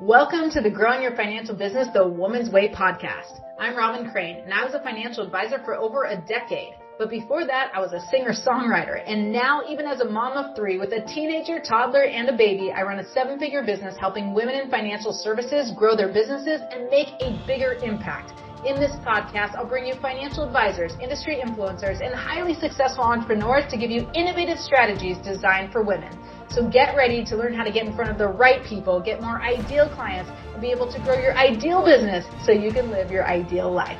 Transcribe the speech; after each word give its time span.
Welcome 0.00 0.50
to 0.50 0.60
the 0.60 0.68
Growing 0.68 1.00
Your 1.00 1.16
Financial 1.16 1.54
Business 1.54 1.88
the 1.94 2.06
Woman's 2.06 2.50
Way 2.50 2.68
podcast. 2.68 3.40
I'm 3.58 3.74
Robin 3.74 4.10
Crane, 4.10 4.42
and 4.44 4.52
I 4.52 4.62
was 4.62 4.74
a 4.74 4.82
financial 4.82 5.24
advisor 5.24 5.58
for 5.64 5.74
over 5.74 6.04
a 6.04 6.22
decade. 6.28 6.74
But 6.98 7.08
before 7.08 7.46
that, 7.46 7.72
I 7.74 7.80
was 7.80 7.94
a 7.94 8.06
singer 8.10 8.32
songwriter. 8.32 9.02
And 9.06 9.32
now, 9.32 9.62
even 9.66 9.86
as 9.86 10.00
a 10.00 10.04
mom 10.04 10.36
of 10.36 10.54
three 10.54 10.76
with 10.76 10.92
a 10.92 11.00
teenager, 11.06 11.60
toddler, 11.60 12.04
and 12.04 12.28
a 12.28 12.36
baby, 12.36 12.70
I 12.70 12.82
run 12.82 12.98
a 12.98 13.08
seven 13.08 13.38
figure 13.38 13.62
business 13.64 13.96
helping 13.98 14.34
women 14.34 14.56
in 14.56 14.70
financial 14.70 15.14
services 15.14 15.72
grow 15.74 15.96
their 15.96 16.12
businesses 16.12 16.60
and 16.70 16.90
make 16.90 17.08
a 17.20 17.42
bigger 17.46 17.80
impact. 17.82 18.34
In 18.66 18.76
this 18.76 18.92
podcast, 19.00 19.56
I'll 19.56 19.64
bring 19.64 19.86
you 19.86 19.94
financial 20.02 20.44
advisors, 20.44 20.92
industry 21.00 21.40
influencers, 21.42 22.04
and 22.04 22.14
highly 22.14 22.52
successful 22.52 23.04
entrepreneurs 23.04 23.64
to 23.70 23.78
give 23.78 23.90
you 23.90 24.10
innovative 24.14 24.58
strategies 24.58 25.16
designed 25.24 25.72
for 25.72 25.82
women. 25.82 26.12
So 26.48 26.66
get 26.68 26.96
ready 26.96 27.24
to 27.24 27.36
learn 27.36 27.52
how 27.52 27.64
to 27.64 27.70
get 27.70 27.86
in 27.86 27.94
front 27.94 28.10
of 28.10 28.18
the 28.18 28.28
right 28.28 28.64
people, 28.64 29.00
get 29.00 29.20
more 29.20 29.42
ideal 29.42 29.88
clients, 29.90 30.30
and 30.52 30.60
be 30.62 30.70
able 30.70 30.90
to 30.90 30.98
grow 31.00 31.18
your 31.18 31.36
ideal 31.36 31.84
business 31.84 32.24
so 32.44 32.52
you 32.52 32.70
can 32.72 32.88
live 32.90 33.10
your 33.10 33.26
ideal 33.26 33.70
life. 33.70 33.98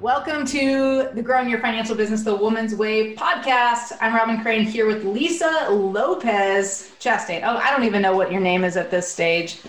Welcome 0.00 0.46
to 0.46 1.10
the 1.14 1.22
Growing 1.22 1.48
Your 1.48 1.60
Financial 1.60 1.94
Business 1.94 2.22
the 2.22 2.34
Woman's 2.34 2.74
Way 2.74 3.14
podcast. 3.14 3.96
I'm 4.00 4.14
Robin 4.14 4.40
Crane 4.40 4.64
here 4.64 4.86
with 4.86 5.04
Lisa 5.04 5.68
Lopez 5.70 6.90
Chastain. 6.98 7.42
Oh, 7.44 7.56
I 7.56 7.70
don't 7.70 7.84
even 7.84 8.02
know 8.02 8.16
what 8.16 8.32
your 8.32 8.40
name 8.40 8.64
is 8.64 8.76
at 8.76 8.90
this 8.90 9.06
stage. 9.06 9.60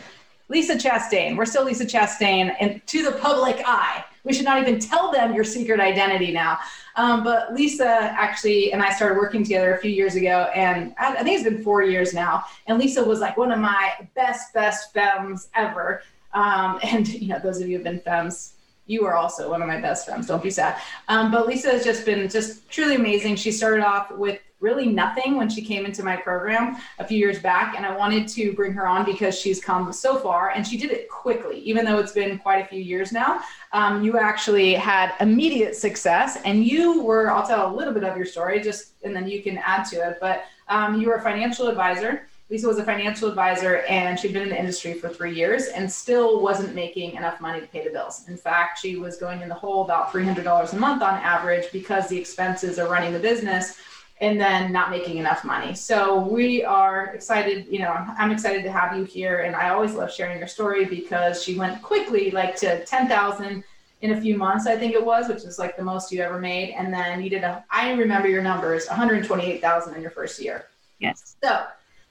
Lisa 0.50 0.76
Chastain. 0.76 1.36
We're 1.38 1.46
still 1.46 1.66
Lisa 1.66 1.86
Chastain, 1.86 2.56
and 2.60 2.82
to 2.88 3.04
the 3.04 3.12
public 3.20 3.62
eye, 3.66 4.04
we 4.28 4.34
should 4.34 4.46
not 4.46 4.62
even 4.62 4.80
tell 4.80 5.12
them 5.12 5.34
your 5.34 5.46
secret 5.46 5.80
identity 5.80 6.32
now. 6.32 6.60
Um, 6.96 7.24
but 7.24 7.54
Lisa 7.54 7.88
actually 7.88 8.74
and 8.74 8.84
I 8.84 8.92
started 8.92 9.18
working 9.18 9.44
together 9.44 9.76
a 9.76 9.80
few 9.80 9.92
years 9.92 10.16
ago, 10.16 10.50
and 10.54 10.94
I, 11.00 11.16
I, 11.16 11.24
think 11.24 11.40
it's 11.40 11.44
been 11.44 11.64
four 11.64 11.84
years 11.84 12.14
now. 12.14 12.44
And 12.66 12.78
Lisa 12.78 13.04
was 13.04 13.20
like 13.20 13.38
one 13.38 13.52
of 13.52 13.60
my 13.60 13.92
best, 14.16 14.54
best 14.54 14.94
femmes 14.94 15.50
ever. 15.56 16.02
Um, 16.34 16.80
and 16.84 17.08
you 17.08 17.30
know, 17.30 17.40
those 17.40 17.62
of 17.62 17.70
you 17.70 17.78
who've 17.78 17.84
been 17.84 18.02
femmes, 18.02 18.54
you 18.88 19.06
are 19.06 19.16
also 19.16 19.50
one 19.50 19.62
of 19.62 19.68
my 19.68 19.80
best 19.80 20.06
friends. 20.06 20.28
Don't 20.28 20.44
be 20.44 20.50
sad. 20.50 20.82
Um, 21.08 21.32
but 21.32 21.48
Lisa 21.48 21.70
has 21.70 21.84
just 21.84 22.06
been 22.06 22.28
just 22.30 22.70
truly 22.70 22.96
amazing. 22.96 23.36
She 23.36 23.52
started 23.52 23.86
off 23.86 24.12
with 24.12 24.40
really 24.60 24.88
nothing 24.88 25.36
when 25.36 25.50
she 25.50 25.62
came 25.62 25.86
into 25.86 26.04
my 26.04 26.16
program 26.16 26.78
a 27.00 27.06
few 27.06 27.18
years 27.18 27.40
back. 27.40 27.76
And 27.76 27.86
I 27.86 27.96
wanted 27.96 28.28
to 28.30 28.54
bring 28.54 28.74
her 28.74 28.88
on 28.88 29.06
because 29.06 29.38
she's 29.40 29.62
come 29.64 29.92
so 29.94 30.18
far 30.18 30.50
and 30.50 30.66
she 30.66 30.78
did 30.78 30.92
it 30.92 31.10
quickly, 31.10 31.60
even 31.60 31.86
though 31.86 32.00
it's 32.00 32.12
been 32.12 32.40
quite 32.40 32.66
a 32.66 32.68
few 32.68 32.82
years 32.82 33.12
now. 33.12 33.42
Um, 33.74 34.04
you 34.04 34.18
actually 34.18 34.74
had 34.74 35.14
immediate 35.20 35.76
success 35.76 36.40
and 36.44 36.66
you 36.66 37.04
were, 37.04 37.32
I'll 37.32 37.46
tell 37.46 37.72
a 37.72 37.76
little 37.76 37.94
bit 37.94 38.04
of 38.04 38.18
your 38.18 38.26
story 38.26 38.62
just, 38.62 38.94
and 39.04 39.16
then 39.16 39.28
you 39.28 39.44
can 39.44 39.58
add 39.60 39.84
to 39.86 39.98
it. 39.98 40.18
But 40.20 40.46
um, 40.70 41.00
you 41.00 41.08
were 41.08 41.16
a 41.16 41.22
financial 41.22 41.68
advisor. 41.68 42.28
Lisa 42.50 42.66
was 42.66 42.78
a 42.78 42.84
financial 42.84 43.28
advisor 43.28 43.80
and 43.90 44.18
she'd 44.18 44.32
been 44.32 44.44
in 44.44 44.50
the 44.50 44.58
industry 44.58 44.94
for 44.94 45.10
three 45.10 45.36
years 45.36 45.68
and 45.68 45.92
still 45.92 46.42
wasn't 46.42 46.74
making 46.74 47.16
enough 47.16 47.42
money 47.42 47.60
to 47.60 47.68
pay 47.68 47.84
the 47.84 47.90
bills. 47.90 48.24
In 48.30 48.38
fact, 48.38 48.80
she 48.80 48.96
was 48.96 49.18
going 49.18 49.42
in 49.42 49.50
the 49.50 49.56
hole 49.56 49.84
about 49.84 50.14
$300 50.14 50.72
a 50.72 50.76
month 50.78 51.02
on 51.02 51.16
average 51.16 51.66
because 51.74 52.08
the 52.08 52.18
expenses 52.18 52.78
of 52.78 52.90
running 52.90 53.12
the 53.12 53.20
business 53.20 53.78
and 54.20 54.40
then 54.40 54.72
not 54.72 54.90
making 54.90 55.18
enough 55.18 55.44
money. 55.44 55.76
So 55.76 56.20
we 56.20 56.64
are 56.64 57.14
excited, 57.14 57.68
you 57.70 57.80
know, 57.80 57.94
I'm 58.18 58.32
excited 58.32 58.64
to 58.64 58.72
have 58.72 58.98
you 58.98 59.04
here. 59.04 59.42
And 59.42 59.56
I 59.56 59.70
always 59.70 59.94
love 59.94 60.12
sharing 60.12 60.40
your 60.40 60.48
story 60.48 60.86
because 60.86 61.44
she 61.44 61.58
went 61.58 61.82
quickly, 61.82 62.32
like 62.32 62.56
to 62.58 62.84
10,000 62.86 63.64
in 64.02 64.12
a 64.12 64.22
few 64.22 64.38
months, 64.38 64.68
I 64.68 64.76
think 64.76 64.94
it 64.94 65.04
was, 65.04 65.28
which 65.28 65.44
is 65.44 65.60
like 65.60 65.76
the 65.78 65.84
most 65.84 66.12
you 66.12 66.22
ever 66.22 66.40
made. 66.40 66.72
And 66.72 66.94
then 66.94 67.22
you 67.22 67.30
did 67.30 67.44
a, 67.44 67.64
I 67.70 67.92
remember 67.92 68.28
your 68.28 68.44
numbers, 68.44 68.88
128,000 68.88 69.96
in 69.96 70.02
your 70.02 70.12
first 70.12 70.42
year. 70.42 70.66
Yes. 71.00 71.36
So 71.44 71.66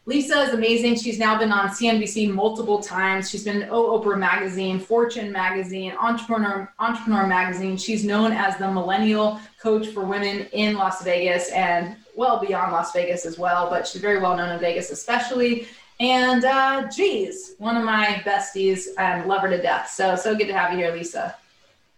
Lisa 0.09 0.43
is 0.43 0.55
amazing. 0.55 0.95
She's 0.95 1.19
now 1.19 1.37
been 1.37 1.51
on 1.51 1.69
CNBC 1.69 2.33
multiple 2.33 2.81
times. 2.81 3.29
She's 3.29 3.43
been 3.43 3.69
Oh 3.73 4.01
Oprah 4.01 4.17
Magazine, 4.17 4.79
Fortune 4.79 5.33
Magazine, 5.33 5.95
Entrepreneur 6.01 6.73
Entrepreneur 6.79 7.27
Magazine. 7.27 7.77
She's 7.77 8.05
known 8.05 8.31
as 8.31 8.56
the 8.56 8.71
millennial 8.71 9.41
coach 9.61 9.89
for 9.89 10.05
women 10.05 10.47
in 10.53 10.77
Las 10.77 11.03
Vegas 11.03 11.50
and 11.50 11.97
well 12.15 12.39
beyond 12.39 12.71
Las 12.71 12.93
Vegas 12.93 13.27
as 13.27 13.37
well. 13.37 13.69
But 13.69 13.84
she's 13.84 14.00
very 14.00 14.21
well 14.21 14.37
known 14.37 14.50
in 14.50 14.61
Vegas, 14.61 14.93
especially. 14.93 15.66
And 15.99 16.45
uh, 16.45 16.89
geez, 16.89 17.55
one 17.59 17.77
of 17.77 17.83
my 17.83 18.22
besties 18.25 18.87
and 18.99 19.27
love 19.27 19.43
her 19.43 19.50
to 19.50 19.61
death. 19.61 19.91
So 19.91 20.15
so 20.15 20.37
good 20.37 20.47
to 20.47 20.56
have 20.56 20.71
you 20.71 20.78
here, 20.78 20.95
Lisa. 20.95 21.34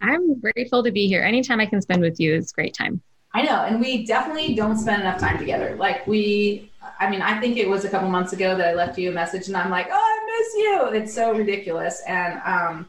I'm 0.01 0.41
grateful 0.41 0.83
to 0.83 0.91
be 0.91 1.09
here. 1.09 1.23
Anytime 1.23 1.61
I 1.61 1.67
can 1.67 1.83
spend 1.83 2.01
with 2.01 2.19
you 2.19 2.35
is 2.35 2.53
great 2.53 2.73
time. 2.73 3.03
I 3.35 3.43
know, 3.43 3.65
and 3.65 3.79
we 3.79 4.07
definitely 4.07 4.55
don't 4.55 4.79
spend 4.79 5.03
enough 5.03 5.21
time 5.21 5.37
together. 5.37 5.77
Like 5.77 6.07
we 6.07 6.71
I 6.99 7.09
mean, 7.09 7.23
I 7.23 7.39
think 7.41 7.57
it 7.57 7.69
was 7.69 7.85
a 7.85 7.89
couple 7.89 8.09
months 8.09 8.33
ago 8.33 8.57
that 8.57 8.69
I 8.69 8.75
left 8.75 8.99
you 8.99 9.11
a 9.11 9.13
message 9.13 9.49
and 9.49 9.57
I'm 9.57 9.71
like, 9.71 9.89
oh, 9.91 9.95
I 9.95 10.39
miss 10.39 10.55
you. 10.55 11.01
It's 11.01 11.15
so 11.15 11.33
ridiculous. 11.33 12.03
And 12.07 12.41
um, 12.45 12.89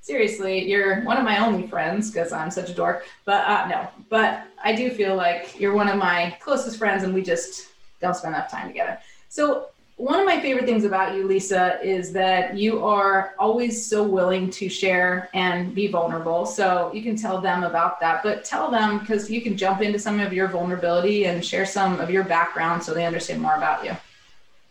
seriously, 0.00 0.68
you're 0.68 1.02
one 1.02 1.18
of 1.18 1.24
my 1.24 1.44
only 1.44 1.66
friends 1.66 2.10
because 2.10 2.32
I'm 2.32 2.50
such 2.50 2.70
a 2.70 2.74
dork. 2.74 3.04
But 3.24 3.46
uh, 3.46 3.68
no, 3.68 3.88
but 4.08 4.44
I 4.64 4.74
do 4.74 4.90
feel 4.90 5.14
like 5.14 5.60
you're 5.60 5.74
one 5.74 5.88
of 5.88 5.96
my 5.96 6.36
closest 6.40 6.78
friends 6.78 7.04
and 7.04 7.12
we 7.12 7.22
just 7.22 7.68
don't 8.00 8.16
spend 8.16 8.34
enough 8.34 8.50
time 8.50 8.68
together. 8.68 8.98
So 9.28 9.68
one 10.00 10.18
of 10.18 10.24
my 10.24 10.40
favorite 10.40 10.64
things 10.64 10.84
about 10.84 11.14
you, 11.14 11.26
Lisa, 11.26 11.78
is 11.82 12.10
that 12.12 12.56
you 12.56 12.82
are 12.82 13.34
always 13.38 13.84
so 13.84 14.02
willing 14.02 14.48
to 14.52 14.66
share 14.66 15.28
and 15.34 15.74
be 15.74 15.88
vulnerable. 15.88 16.46
So 16.46 16.90
you 16.94 17.02
can 17.02 17.16
tell 17.16 17.38
them 17.38 17.64
about 17.64 18.00
that, 18.00 18.22
but 18.22 18.42
tell 18.42 18.70
them 18.70 19.00
because 19.00 19.30
you 19.30 19.42
can 19.42 19.58
jump 19.58 19.82
into 19.82 19.98
some 19.98 20.18
of 20.18 20.32
your 20.32 20.48
vulnerability 20.48 21.26
and 21.26 21.44
share 21.44 21.66
some 21.66 22.00
of 22.00 22.08
your 22.08 22.24
background 22.24 22.82
so 22.82 22.94
they 22.94 23.04
understand 23.04 23.42
more 23.42 23.56
about 23.56 23.84
you. 23.84 23.94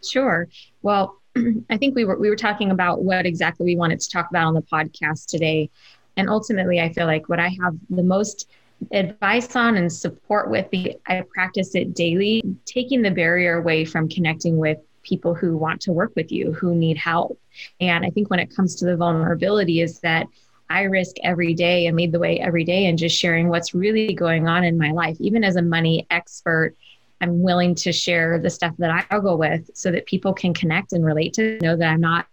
Sure. 0.04 0.48
Well, 0.82 1.22
I 1.70 1.78
think 1.78 1.96
we 1.96 2.06
were 2.06 2.18
we 2.18 2.30
were 2.30 2.36
talking 2.36 2.72
about 2.72 3.04
what 3.04 3.28
exactly 3.28 3.66
we 3.66 3.76
wanted 3.76 4.00
to 4.00 4.10
talk 4.10 4.32
about 4.32 4.48
on 4.48 4.56
the 4.56 4.64
podcast 4.64 5.28
today. 5.28 5.70
And 6.18 6.28
ultimately, 6.28 6.82
I 6.82 6.92
feel 6.92 7.06
like 7.06 7.30
what 7.30 7.40
I 7.40 7.50
have 7.62 7.76
the 7.92 8.04
most 8.04 8.50
advice 8.92 9.56
on 9.56 9.78
and 9.78 9.94
support 9.94 10.50
with 10.50 10.72
the 10.72 10.98
I 11.06 11.24
practice 11.36 11.76
it 11.76 11.94
daily, 11.94 12.42
taking 12.66 13.04
the 13.04 13.12
barrier 13.12 13.60
away 13.60 13.86
from 13.86 14.10
connecting 14.10 14.58
with 14.58 14.80
people 15.10 15.34
who 15.34 15.58
want 15.58 15.82
to 15.82 15.92
work 15.92 16.14
with 16.16 16.32
you, 16.32 16.54
who 16.54 16.76
need 16.76 16.98
help. 16.98 17.40
And 17.82 18.06
I 18.06 18.12
think 18.12 18.30
when 18.30 18.40
it 18.40 18.56
comes 18.56 18.76
to 18.76 18.86
the 18.86 18.96
vulnerability, 18.96 19.82
is 19.82 20.00
that 20.02 20.28
I 20.70 20.84
risk 20.84 21.16
every 21.24 21.56
day 21.56 21.88
and 21.88 21.98
lead 21.98 22.12
the 22.12 22.20
way 22.20 22.40
every 22.40 22.64
day 22.64 22.86
and 22.86 22.98
just 22.98 23.18
sharing 23.18 23.50
what's 23.50 23.74
really 23.74 24.14
going 24.14 24.48
on 24.48 24.64
in 24.64 24.78
my 24.78 24.92
life. 24.92 25.18
Even 25.20 25.44
as 25.44 25.56
a 25.56 25.62
money 25.62 26.06
expert, 26.12 26.76
I'm 27.22 27.42
willing 27.42 27.76
to 27.76 27.92
share 27.92 28.40
the 28.40 28.50
stuff 28.50 28.76
that 28.78 29.06
I 29.10 29.20
go 29.20 29.36
with 29.36 29.70
so 29.74 29.92
that 29.92 30.06
people 30.06 30.32
can 30.32 30.54
connect 30.54 30.94
and 30.94 31.04
relate 31.04 31.34
to 31.34 31.58
know 31.62 31.76
that 31.76 31.90
I'm 31.90 32.02
not 32.02 32.28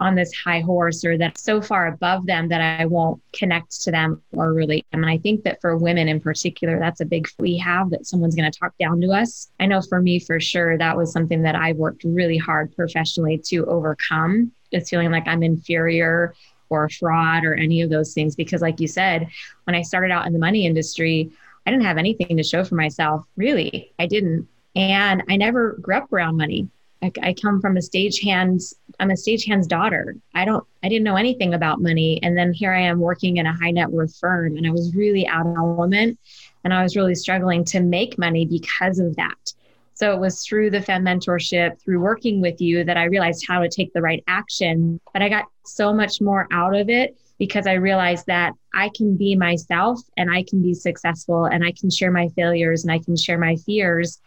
on 0.00 0.14
this 0.14 0.32
high 0.32 0.60
horse 0.60 1.04
or 1.04 1.18
that's 1.18 1.42
so 1.42 1.60
far 1.60 1.86
above 1.86 2.26
them 2.26 2.48
that 2.48 2.80
I 2.80 2.86
won't 2.86 3.22
connect 3.32 3.82
to 3.82 3.90
them 3.90 4.22
or 4.32 4.54
relate. 4.54 4.86
And 4.92 5.04
I 5.04 5.18
think 5.18 5.44
that 5.44 5.60
for 5.60 5.76
women 5.76 6.08
in 6.08 6.20
particular, 6.20 6.78
that's 6.78 7.00
a 7.00 7.04
big 7.04 7.28
we 7.38 7.58
have 7.58 7.90
that 7.90 8.06
someone's 8.06 8.34
going 8.34 8.50
to 8.50 8.58
talk 8.58 8.72
down 8.78 9.00
to 9.02 9.12
us. 9.12 9.50
I 9.60 9.66
know 9.66 9.82
for 9.82 10.00
me, 10.00 10.18
for 10.18 10.40
sure, 10.40 10.78
that 10.78 10.96
was 10.96 11.12
something 11.12 11.42
that 11.42 11.54
I 11.54 11.72
worked 11.72 12.04
really 12.04 12.38
hard 12.38 12.74
professionally 12.74 13.38
to 13.46 13.66
overcome, 13.66 14.52
just 14.72 14.88
feeling 14.88 15.10
like 15.10 15.28
I'm 15.28 15.42
inferior 15.42 16.34
or 16.70 16.88
fraud 16.88 17.44
or 17.44 17.54
any 17.54 17.82
of 17.82 17.90
those 17.90 18.14
things. 18.14 18.34
Because, 18.34 18.62
like 18.62 18.80
you 18.80 18.88
said, 18.88 19.28
when 19.64 19.74
I 19.74 19.82
started 19.82 20.10
out 20.10 20.26
in 20.26 20.32
the 20.32 20.38
money 20.38 20.64
industry, 20.66 21.30
I 21.66 21.70
didn't 21.70 21.84
have 21.84 21.98
anything 21.98 22.36
to 22.38 22.42
show 22.42 22.64
for 22.64 22.74
myself, 22.74 23.24
really. 23.36 23.92
I 23.98 24.06
didn't. 24.06 24.48
And 24.74 25.22
I 25.28 25.36
never 25.36 25.72
grew 25.72 25.96
up 25.96 26.12
around 26.12 26.36
money. 26.36 26.68
I, 27.02 27.12
I 27.22 27.34
come 27.34 27.60
from 27.60 27.76
a 27.76 27.82
stagehand's 27.82 28.74
I'm 28.98 29.10
a 29.10 29.16
stagehand's 29.16 29.66
daughter. 29.66 30.16
I 30.34 30.44
don't 30.44 30.64
I 30.82 30.88
didn't 30.88 31.04
know 31.04 31.16
anything 31.16 31.54
about 31.54 31.80
money. 31.80 32.20
And 32.22 32.36
then 32.36 32.52
here 32.52 32.72
I 32.72 32.82
am 32.82 33.00
working 33.00 33.38
in 33.38 33.46
a 33.46 33.52
high 33.52 33.70
net 33.70 33.90
worth 33.90 34.16
firm 34.16 34.56
and 34.56 34.66
I 34.66 34.70
was 34.70 34.94
really 34.94 35.26
out 35.26 35.46
of 35.46 35.56
element 35.56 36.18
and 36.64 36.74
I 36.74 36.82
was 36.82 36.96
really 36.96 37.14
struggling 37.14 37.64
to 37.66 37.80
make 37.80 38.18
money 38.18 38.44
because 38.44 38.98
of 38.98 39.16
that. 39.16 39.52
So 39.94 40.14
it 40.14 40.18
was 40.18 40.44
through 40.44 40.70
the 40.70 40.80
Fem 40.80 41.04
mentorship, 41.04 41.80
through 41.82 42.00
working 42.00 42.40
with 42.40 42.60
you 42.60 42.84
that 42.84 42.96
I 42.96 43.04
realized 43.04 43.44
how 43.46 43.60
to 43.60 43.68
take 43.68 43.92
the 43.92 44.00
right 44.00 44.24
action. 44.28 44.98
But 45.12 45.20
I 45.20 45.28
got 45.28 45.44
so 45.66 45.92
much 45.92 46.22
more 46.22 46.48
out 46.50 46.74
of 46.74 46.88
it 46.88 47.18
because 47.38 47.66
I 47.66 47.74
realized 47.74 48.26
that 48.26 48.52
I 48.74 48.90
can 48.94 49.16
be 49.16 49.34
myself 49.34 50.00
and 50.16 50.30
I 50.30 50.44
can 50.44 50.62
be 50.62 50.74
successful 50.74 51.46
and 51.46 51.64
I 51.64 51.72
can 51.72 51.90
share 51.90 52.10
my 52.10 52.28
failures 52.28 52.84
and 52.84 52.92
I 52.92 52.98
can 52.98 53.16
share 53.16 53.38
my 53.38 53.56
fears 53.56 54.20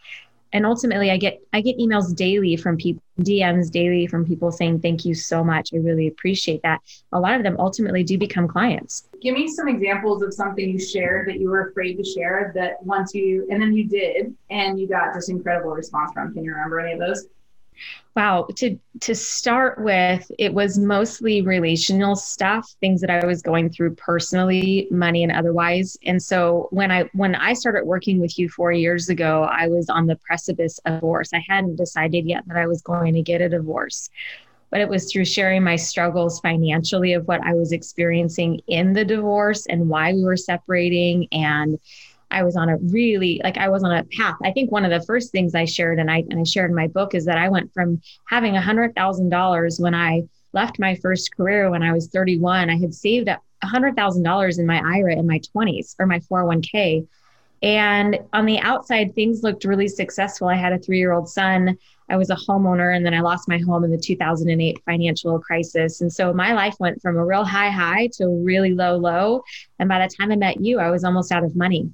and 0.54 0.64
ultimately 0.64 1.10
i 1.10 1.18
get 1.18 1.42
i 1.52 1.60
get 1.60 1.76
emails 1.78 2.16
daily 2.16 2.56
from 2.56 2.78
people 2.78 3.02
dms 3.20 3.70
daily 3.70 4.06
from 4.06 4.24
people 4.24 4.50
saying 4.50 4.80
thank 4.80 5.04
you 5.04 5.14
so 5.14 5.44
much. 5.44 5.70
I 5.72 5.76
really 5.76 6.08
appreciate 6.08 6.62
that. 6.62 6.80
A 7.12 7.20
lot 7.20 7.34
of 7.34 7.42
them 7.42 7.56
ultimately 7.58 8.02
do 8.02 8.18
become 8.18 8.48
clients. 8.48 9.08
Give 9.22 9.34
me 9.34 9.46
some 9.48 9.68
examples 9.68 10.22
of 10.22 10.34
something 10.34 10.68
you 10.68 10.80
shared 10.80 11.28
that 11.28 11.38
you 11.38 11.48
were 11.48 11.68
afraid 11.68 11.96
to 11.96 12.04
share 12.04 12.52
that 12.56 12.82
once 12.82 13.14
you 13.14 13.46
and 13.50 13.62
then 13.62 13.72
you 13.72 13.88
did 13.88 14.34
and 14.50 14.78
you 14.80 14.88
got 14.88 15.14
just 15.14 15.28
incredible 15.28 15.70
response 15.70 16.12
from. 16.12 16.32
Can 16.34 16.44
you 16.44 16.52
remember 16.52 16.80
any 16.80 16.92
of 16.92 16.98
those 16.98 17.26
Wow, 18.14 18.46
to 18.56 18.78
to 19.00 19.14
start 19.14 19.82
with, 19.82 20.30
it 20.38 20.54
was 20.54 20.78
mostly 20.78 21.42
relational 21.42 22.14
stuff, 22.14 22.72
things 22.80 23.00
that 23.00 23.10
I 23.10 23.26
was 23.26 23.42
going 23.42 23.70
through 23.70 23.96
personally, 23.96 24.86
money 24.90 25.24
and 25.24 25.32
otherwise. 25.32 25.96
And 26.06 26.22
so 26.22 26.68
when 26.70 26.92
I 26.92 27.10
when 27.12 27.34
I 27.34 27.54
started 27.54 27.86
working 27.86 28.20
with 28.20 28.38
you 28.38 28.48
4 28.48 28.70
years 28.70 29.08
ago, 29.08 29.48
I 29.50 29.66
was 29.66 29.88
on 29.90 30.06
the 30.06 30.14
precipice 30.16 30.78
of 30.84 31.00
divorce. 31.00 31.30
I 31.34 31.44
hadn't 31.48 31.74
decided 31.74 32.24
yet 32.26 32.46
that 32.46 32.56
I 32.56 32.68
was 32.68 32.82
going 32.82 33.14
to 33.14 33.22
get 33.22 33.40
a 33.40 33.48
divorce. 33.48 34.10
But 34.70 34.80
it 34.80 34.88
was 34.88 35.10
through 35.10 35.24
sharing 35.24 35.62
my 35.62 35.76
struggles 35.76 36.40
financially 36.40 37.12
of 37.12 37.26
what 37.26 37.40
I 37.42 37.54
was 37.54 37.72
experiencing 37.72 38.60
in 38.66 38.92
the 38.92 39.04
divorce 39.04 39.66
and 39.66 39.88
why 39.88 40.12
we 40.12 40.24
were 40.24 40.36
separating 40.36 41.28
and 41.32 41.78
I 42.34 42.42
was 42.42 42.56
on 42.56 42.68
a 42.68 42.76
really 42.78 43.40
like 43.44 43.56
I 43.56 43.68
was 43.68 43.84
on 43.84 43.92
a 43.92 44.02
path. 44.04 44.36
I 44.42 44.50
think 44.50 44.72
one 44.72 44.84
of 44.84 44.90
the 44.90 45.06
first 45.06 45.30
things 45.30 45.54
I 45.54 45.64
shared 45.64 46.00
and 46.00 46.10
I 46.10 46.24
and 46.28 46.40
I 46.40 46.42
shared 46.42 46.70
in 46.70 46.76
my 46.76 46.88
book 46.88 47.14
is 47.14 47.24
that 47.26 47.38
I 47.38 47.48
went 47.48 47.72
from 47.72 48.02
having 48.28 48.56
a 48.56 48.60
hundred 48.60 48.94
thousand 48.96 49.28
dollars 49.28 49.78
when 49.78 49.94
I 49.94 50.24
left 50.52 50.80
my 50.80 50.96
first 50.96 51.34
career 51.36 51.70
when 51.70 51.82
I 51.82 51.92
was 51.92 52.08
31. 52.08 52.70
I 52.70 52.76
had 52.76 52.92
saved 52.92 53.28
up 53.28 53.40
a 53.62 53.66
hundred 53.66 53.94
thousand 53.94 54.24
dollars 54.24 54.58
in 54.58 54.66
my 54.66 54.82
IRA 54.84 55.16
in 55.16 55.26
my 55.26 55.40
20s 55.54 55.94
or 55.98 56.06
my 56.06 56.18
401k. 56.20 57.06
And 57.62 58.18
on 58.32 58.46
the 58.46 58.58
outside, 58.58 59.14
things 59.14 59.42
looked 59.42 59.64
really 59.64 59.88
successful. 59.88 60.48
I 60.48 60.56
had 60.56 60.72
a 60.72 60.78
three 60.78 60.98
year 60.98 61.12
old 61.12 61.28
son. 61.28 61.78
I 62.10 62.16
was 62.16 62.28
a 62.28 62.36
homeowner, 62.36 62.94
and 62.94 63.06
then 63.06 63.14
I 63.14 63.20
lost 63.20 63.48
my 63.48 63.58
home 63.58 63.84
in 63.84 63.90
the 63.90 63.96
2008 63.96 64.82
financial 64.84 65.38
crisis. 65.38 66.02
And 66.02 66.12
so 66.12 66.34
my 66.34 66.52
life 66.52 66.74
went 66.78 67.00
from 67.00 67.16
a 67.16 67.24
real 67.24 67.44
high 67.44 67.70
high 67.70 68.08
to 68.14 68.24
a 68.24 68.42
really 68.42 68.74
low 68.74 68.96
low. 68.96 69.42
And 69.78 69.88
by 69.88 70.00
the 70.00 70.14
time 70.14 70.30
I 70.30 70.36
met 70.36 70.60
you, 70.60 70.80
I 70.80 70.90
was 70.90 71.04
almost 71.04 71.32
out 71.32 71.44
of 71.44 71.56
money 71.56 71.90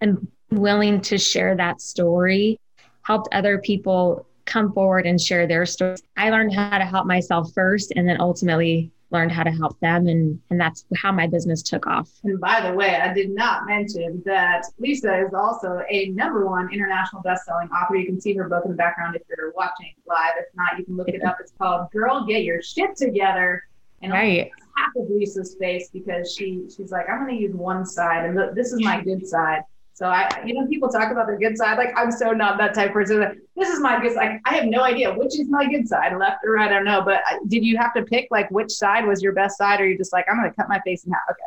and 0.00 0.26
willing 0.50 1.00
to 1.00 1.18
share 1.18 1.56
that 1.56 1.80
story 1.80 2.58
helped 3.02 3.28
other 3.32 3.58
people 3.58 4.26
come 4.44 4.72
forward 4.72 5.06
and 5.06 5.20
share 5.20 5.46
their 5.46 5.64
stories. 5.66 6.02
I 6.16 6.30
learned 6.30 6.54
how 6.54 6.78
to 6.78 6.84
help 6.84 7.06
myself 7.06 7.52
first 7.54 7.92
and 7.96 8.08
then 8.08 8.20
ultimately 8.20 8.90
learned 9.10 9.30
how 9.30 9.44
to 9.44 9.50
help 9.50 9.78
them 9.78 10.08
and 10.08 10.40
and 10.50 10.60
that's 10.60 10.84
how 10.96 11.12
my 11.12 11.26
business 11.26 11.62
took 11.62 11.86
off. 11.86 12.10
And 12.24 12.40
by 12.40 12.68
the 12.68 12.74
way, 12.74 12.96
I 12.96 13.14
did 13.14 13.30
not 13.30 13.66
mention 13.66 14.22
that 14.26 14.64
Lisa 14.78 15.24
is 15.24 15.32
also 15.32 15.80
a 15.88 16.08
number 16.08 16.46
one 16.46 16.72
international 16.72 17.22
best-selling 17.22 17.68
author. 17.68 17.96
You 17.96 18.06
can 18.06 18.20
see 18.20 18.34
her 18.34 18.48
book 18.48 18.64
in 18.64 18.72
the 18.72 18.76
background 18.76 19.14
if 19.14 19.22
you're 19.28 19.52
watching 19.52 19.92
live. 20.06 20.32
If 20.38 20.46
not, 20.54 20.78
you 20.78 20.84
can 20.84 20.96
look 20.96 21.08
it 21.08 21.22
up. 21.22 21.36
It's 21.40 21.52
called 21.58 21.90
Girl 21.92 22.26
Get 22.26 22.42
Your 22.42 22.60
Shit 22.60 22.96
Together. 22.96 23.62
And 24.02 24.12
right. 24.12 24.50
half 24.76 24.90
of 24.96 25.08
Lisa's 25.08 25.56
face 25.58 25.88
because 25.90 26.34
she 26.34 26.64
she's 26.76 26.90
like, 26.90 27.08
I'm 27.08 27.20
gonna 27.20 27.38
use 27.38 27.54
one 27.54 27.86
side 27.86 28.26
and 28.26 28.56
this 28.56 28.72
is 28.72 28.82
my 28.82 29.00
good 29.00 29.26
side. 29.26 29.62
So 29.94 30.06
I, 30.06 30.28
you 30.44 30.54
know, 30.54 30.66
people 30.66 30.88
talk 30.88 31.12
about 31.12 31.28
their 31.28 31.38
good 31.38 31.56
side. 31.56 31.78
Like 31.78 31.96
I'm 31.96 32.10
so 32.10 32.32
not 32.32 32.58
that 32.58 32.74
type 32.74 32.88
of 32.88 32.94
person. 32.94 33.40
This 33.56 33.68
is 33.68 33.78
my 33.78 34.00
good 34.02 34.12
side. 34.12 34.40
I 34.44 34.54
have 34.54 34.66
no 34.66 34.82
idea 34.82 35.14
which 35.14 35.38
is 35.38 35.48
my 35.48 35.66
good 35.66 35.86
side, 35.86 36.16
left 36.18 36.44
or 36.44 36.52
right. 36.52 36.68
I 36.68 36.74
don't 36.74 36.84
know. 36.84 37.00
But 37.02 37.22
did 37.46 37.64
you 37.64 37.76
have 37.78 37.94
to 37.94 38.02
pick 38.02 38.26
like 38.32 38.50
which 38.50 38.72
side 38.72 39.06
was 39.06 39.22
your 39.22 39.32
best 39.32 39.56
side, 39.56 39.80
or 39.80 39.86
you 39.86 39.96
just 39.96 40.12
like 40.12 40.26
I'm 40.28 40.36
going 40.36 40.50
to 40.50 40.56
cut 40.56 40.68
my 40.68 40.80
face 40.80 41.04
in 41.04 41.12
half? 41.12 41.22
Okay, 41.30 41.40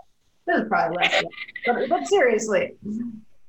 this 0.45 0.61
is 0.61 0.69
probably 0.69 0.95
less. 0.95 1.23
but, 1.65 1.89
but 1.89 2.07
seriously, 2.07 2.75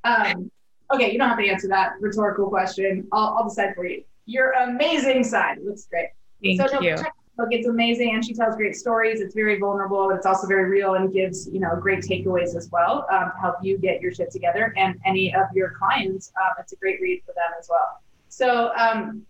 um, 0.03 0.51
okay, 0.93 1.13
you 1.13 1.17
don't 1.17 1.29
have 1.29 1.39
to 1.39 1.47
answer 1.47 1.69
that 1.69 1.93
rhetorical 2.01 2.49
question. 2.49 3.07
I'll, 3.13 3.37
I'll 3.37 3.47
decide 3.47 3.75
for 3.75 3.85
you. 3.85 4.03
Your 4.25 4.51
amazing 4.51 5.23
side 5.23 5.59
looks 5.63 5.85
great. 5.85 6.09
Thank 6.43 6.59
so, 6.59 6.81
you. 6.81 6.95
No, 6.95 7.03
book. 7.39 7.49
It's 7.51 7.67
amazing, 7.67 8.13
and 8.13 8.23
she 8.23 8.33
tells 8.33 8.55
great 8.55 8.75
stories. 8.75 9.21
It's 9.21 9.33
very 9.33 9.57
vulnerable, 9.59 10.07
but 10.09 10.17
it's 10.17 10.25
also 10.25 10.47
very 10.47 10.65
real 10.69 10.95
and 10.95 11.11
gives 11.11 11.49
you 11.51 11.59
know 11.59 11.75
great 11.79 12.01
takeaways 12.01 12.55
as 12.55 12.69
well 12.71 13.07
um, 13.11 13.31
to 13.33 13.39
help 13.39 13.55
you 13.61 13.77
get 13.77 14.01
your 14.01 14.13
shit 14.13 14.31
together. 14.31 14.73
And 14.77 14.99
any 15.05 15.33
of 15.33 15.47
your 15.53 15.71
clients, 15.71 16.31
um, 16.41 16.53
it's 16.59 16.73
a 16.73 16.75
great 16.75 17.01
read 17.01 17.21
for 17.25 17.33
them 17.33 17.51
as 17.59 17.67
well. 17.69 18.01
So. 18.27 18.71
Um, 18.77 19.25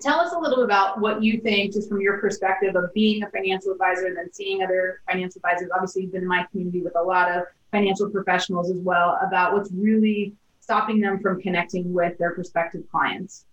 tell 0.00 0.18
us 0.18 0.32
a 0.32 0.38
little 0.38 0.56
bit 0.56 0.64
about 0.64 1.00
what 1.00 1.22
you 1.22 1.40
think, 1.40 1.72
just 1.72 1.88
from 1.88 2.00
your 2.00 2.18
perspective 2.18 2.74
of 2.74 2.92
being 2.94 3.22
a 3.22 3.30
financial 3.30 3.70
advisor 3.70 4.06
and 4.06 4.16
then 4.16 4.30
seeing 4.32 4.60
other 4.60 5.00
financial 5.08 5.38
advisors. 5.38 5.70
Obviously, 5.72 6.02
you've 6.02 6.12
been 6.12 6.22
in 6.22 6.28
my 6.28 6.44
community 6.50 6.82
with 6.82 6.96
a 6.96 7.00
lot 7.00 7.30
of 7.30 7.44
financial 7.70 8.10
professionals 8.10 8.70
as 8.70 8.78
well 8.78 9.18
about 9.22 9.52
what's 9.52 9.70
really 9.72 10.34
stopping 10.58 11.00
them 11.00 11.20
from 11.20 11.40
connecting 11.40 11.92
with 11.92 12.18
their 12.18 12.34
prospective 12.34 12.82
clients. 12.90 13.44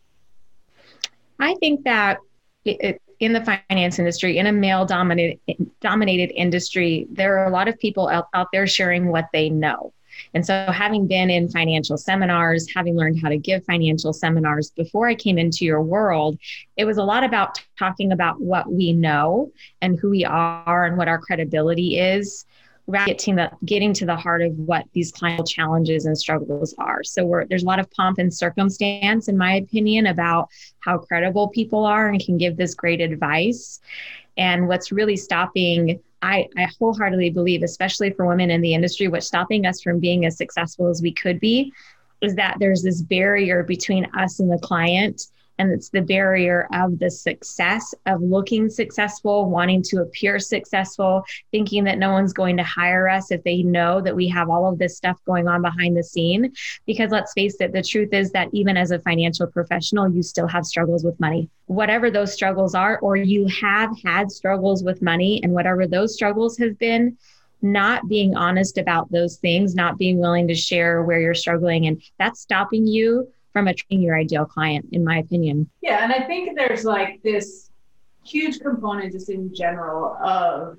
I 1.39 1.55
think 1.59 1.83
that 1.83 2.17
it, 2.65 3.01
in 3.21 3.33
the 3.33 3.61
finance 3.69 3.99
industry, 3.99 4.39
in 4.39 4.47
a 4.47 4.51
male 4.51 4.83
dominated 4.83 5.39
dominated 5.79 6.33
industry, 6.33 7.07
there 7.11 7.37
are 7.37 7.45
a 7.45 7.51
lot 7.51 7.67
of 7.67 7.79
people 7.79 8.09
out, 8.09 8.27
out 8.33 8.47
there 8.51 8.65
sharing 8.65 9.07
what 9.07 9.29
they 9.31 9.47
know. 9.47 9.93
And 10.33 10.45
so, 10.45 10.65
having 10.71 11.07
been 11.07 11.29
in 11.29 11.47
financial 11.47 11.97
seminars, 11.97 12.67
having 12.73 12.97
learned 12.97 13.21
how 13.21 13.29
to 13.29 13.37
give 13.37 13.63
financial 13.63 14.11
seminars 14.11 14.71
before 14.71 15.07
I 15.07 15.15
came 15.15 15.37
into 15.37 15.65
your 15.65 15.81
world, 15.81 16.37
it 16.77 16.85
was 16.85 16.97
a 16.97 17.03
lot 17.03 17.23
about 17.23 17.61
talking 17.77 18.11
about 18.11 18.41
what 18.41 18.71
we 18.71 18.91
know 18.91 19.51
and 19.81 19.99
who 19.99 20.09
we 20.09 20.25
are 20.25 20.85
and 20.85 20.97
what 20.97 21.07
our 21.07 21.19
credibility 21.19 21.99
is 21.99 22.45
getting 23.05 23.35
the 23.35 23.51
getting 23.65 23.93
to 23.93 24.05
the 24.05 24.15
heart 24.15 24.41
of 24.41 24.51
what 24.57 24.85
these 24.93 25.11
client 25.11 25.47
challenges 25.47 26.05
and 26.05 26.17
struggles 26.17 26.73
are. 26.77 27.03
So 27.03 27.43
there's 27.49 27.63
a 27.63 27.65
lot 27.65 27.79
of 27.79 27.89
pomp 27.91 28.17
and 28.19 28.33
circumstance, 28.33 29.27
in 29.27 29.37
my 29.37 29.55
opinion, 29.55 30.07
about 30.07 30.49
how 30.79 30.97
credible 30.97 31.49
people 31.49 31.85
are 31.85 32.09
and 32.09 32.23
can 32.23 32.37
give 32.37 32.57
this 32.57 32.73
great 32.73 33.01
advice. 33.01 33.79
And 34.37 34.67
what's 34.67 34.91
really 34.91 35.17
stopping, 35.17 35.99
I, 36.21 36.47
I 36.57 36.67
wholeheartedly 36.79 37.31
believe, 37.31 37.63
especially 37.63 38.11
for 38.11 38.25
women 38.25 38.51
in 38.51 38.61
the 38.61 38.73
industry, 38.73 39.07
what's 39.07 39.27
stopping 39.27 39.65
us 39.65 39.81
from 39.81 39.99
being 39.99 40.25
as 40.25 40.37
successful 40.37 40.87
as 40.87 41.01
we 41.01 41.11
could 41.11 41.39
be 41.39 41.73
is 42.21 42.35
that 42.35 42.57
there's 42.59 42.83
this 42.83 43.01
barrier 43.01 43.63
between 43.63 44.05
us 44.15 44.39
and 44.39 44.51
the 44.51 44.59
client 44.59 45.27
and 45.61 45.71
it's 45.71 45.89
the 45.89 46.01
barrier 46.01 46.67
of 46.73 46.97
the 46.97 47.09
success 47.11 47.93
of 48.07 48.21
looking 48.21 48.67
successful, 48.67 49.49
wanting 49.49 49.83
to 49.83 50.01
appear 50.01 50.39
successful, 50.39 51.23
thinking 51.51 51.83
that 51.83 51.99
no 51.99 52.11
one's 52.11 52.33
going 52.33 52.57
to 52.57 52.63
hire 52.63 53.07
us 53.07 53.31
if 53.31 53.43
they 53.43 53.61
know 53.61 54.01
that 54.01 54.15
we 54.15 54.27
have 54.27 54.49
all 54.49 54.67
of 54.67 54.79
this 54.79 54.97
stuff 54.97 55.19
going 55.25 55.47
on 55.47 55.61
behind 55.61 55.95
the 55.95 56.03
scene. 56.03 56.51
Because 56.87 57.11
let's 57.11 57.33
face 57.33 57.61
it, 57.61 57.73
the 57.73 57.83
truth 57.83 58.11
is 58.11 58.31
that 58.31 58.49
even 58.53 58.75
as 58.75 58.89
a 58.89 58.99
financial 58.99 59.45
professional, 59.45 60.11
you 60.11 60.23
still 60.23 60.47
have 60.47 60.65
struggles 60.65 61.03
with 61.03 61.19
money. 61.19 61.47
Whatever 61.67 62.09
those 62.09 62.33
struggles 62.33 62.73
are, 62.73 62.97
or 62.99 63.15
you 63.15 63.45
have 63.47 63.91
had 64.03 64.31
struggles 64.31 64.83
with 64.83 65.01
money, 65.01 65.41
and 65.43 65.53
whatever 65.53 65.85
those 65.85 66.15
struggles 66.15 66.57
have 66.57 66.77
been, 66.79 67.17
not 67.61 68.07
being 68.07 68.35
honest 68.35 68.79
about 68.79 69.11
those 69.11 69.37
things, 69.37 69.75
not 69.75 69.99
being 69.99 70.17
willing 70.17 70.47
to 70.47 70.55
share 70.55 71.03
where 71.03 71.21
you're 71.21 71.35
struggling, 71.35 71.85
and 71.85 72.01
that's 72.17 72.41
stopping 72.41 72.87
you 72.87 73.31
from 73.53 73.67
attracting 73.67 74.01
your 74.01 74.17
ideal 74.17 74.45
client, 74.45 74.87
in 74.91 75.03
my 75.03 75.17
opinion. 75.17 75.69
Yeah, 75.81 76.03
and 76.03 76.11
I 76.11 76.21
think 76.23 76.57
there's 76.57 76.85
like 76.85 77.21
this 77.23 77.69
huge 78.23 78.59
component 78.59 79.11
just 79.11 79.29
in 79.29 79.53
general 79.53 80.15
of 80.17 80.77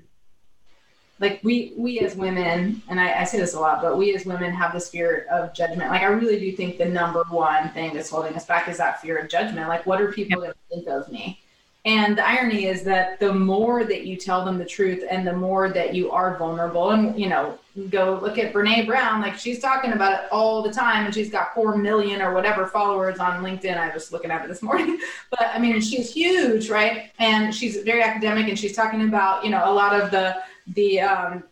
like 1.19 1.39
we 1.43 1.73
we 1.77 1.99
as 1.99 2.15
women 2.15 2.81
and 2.89 2.99
I, 2.99 3.21
I, 3.21 3.23
say 3.25 3.37
this 3.37 3.53
a 3.53 3.59
lot 3.59 3.81
but 3.81 3.97
we 3.97 4.15
as 4.15 4.25
women 4.25 4.53
have 4.53 4.73
this 4.73 4.89
fear 4.89 5.27
of 5.29 5.53
judgment. 5.53 5.89
Like 5.91 6.01
i 6.01 6.05
really 6.05 6.39
do 6.39 6.51
think 6.55 6.77
the 6.77 6.85
number 6.85 7.23
one 7.29 7.69
thing 7.69 7.93
that's 7.93 8.09
holding 8.09 8.33
us 8.33 8.45
back 8.45 8.67
is 8.67 8.77
that 8.77 9.01
fear 9.01 9.17
of 9.17 9.29
judgment. 9.29 9.67
Like 9.67 9.85
what 9.85 10.01
are 10.01 10.11
people 10.11 10.41
going 10.41 10.53
to 10.53 10.75
think 10.75 10.87
of 10.87 11.11
me 11.11 11.42
and 11.85 12.17
the 12.17 12.25
irony 12.25 12.65
is 12.65 12.83
that 12.83 13.19
the 13.19 13.33
more 13.33 13.83
that 13.83 14.05
you 14.05 14.15
tell 14.15 14.45
them 14.45 14.57
the 14.57 14.65
truth 14.65 15.03
and 15.09 15.27
the 15.27 15.33
more 15.33 15.69
that 15.69 15.93
you 15.93 16.11
are 16.11 16.37
vulnerable, 16.37 16.91
and 16.91 17.19
you 17.19 17.27
know, 17.27 17.59
go 17.89 18.19
look 18.21 18.37
at 18.37 18.53
Brene 18.53 18.87
Brown, 18.87 19.19
like 19.19 19.37
she's 19.37 19.59
talking 19.59 19.91
about 19.91 20.13
it 20.13 20.31
all 20.31 20.63
the 20.63 20.71
time, 20.71 21.05
and 21.05 21.13
she's 21.13 21.29
got 21.29 21.53
four 21.53 21.75
million 21.75 22.21
or 22.21 22.33
whatever 22.33 22.67
followers 22.67 23.19
on 23.19 23.43
LinkedIn. 23.43 23.77
I 23.77 23.93
was 23.93 24.13
looking 24.13 24.31
at 24.31 24.45
it 24.45 24.47
this 24.47 24.61
morning, 24.61 24.97
but 25.29 25.49
I 25.53 25.59
mean, 25.59 25.81
she's 25.81 26.13
huge, 26.13 26.69
right? 26.69 27.11
And 27.19 27.53
she's 27.53 27.83
very 27.83 28.01
academic, 28.01 28.47
and 28.47 28.57
she's 28.57 28.75
talking 28.75 29.01
about 29.01 29.43
you 29.43 29.51
know 29.51 29.69
a 29.69 29.73
lot 29.73 29.99
of 29.99 30.09
the 30.09 30.37
the 30.67 31.01
um, 31.01 31.43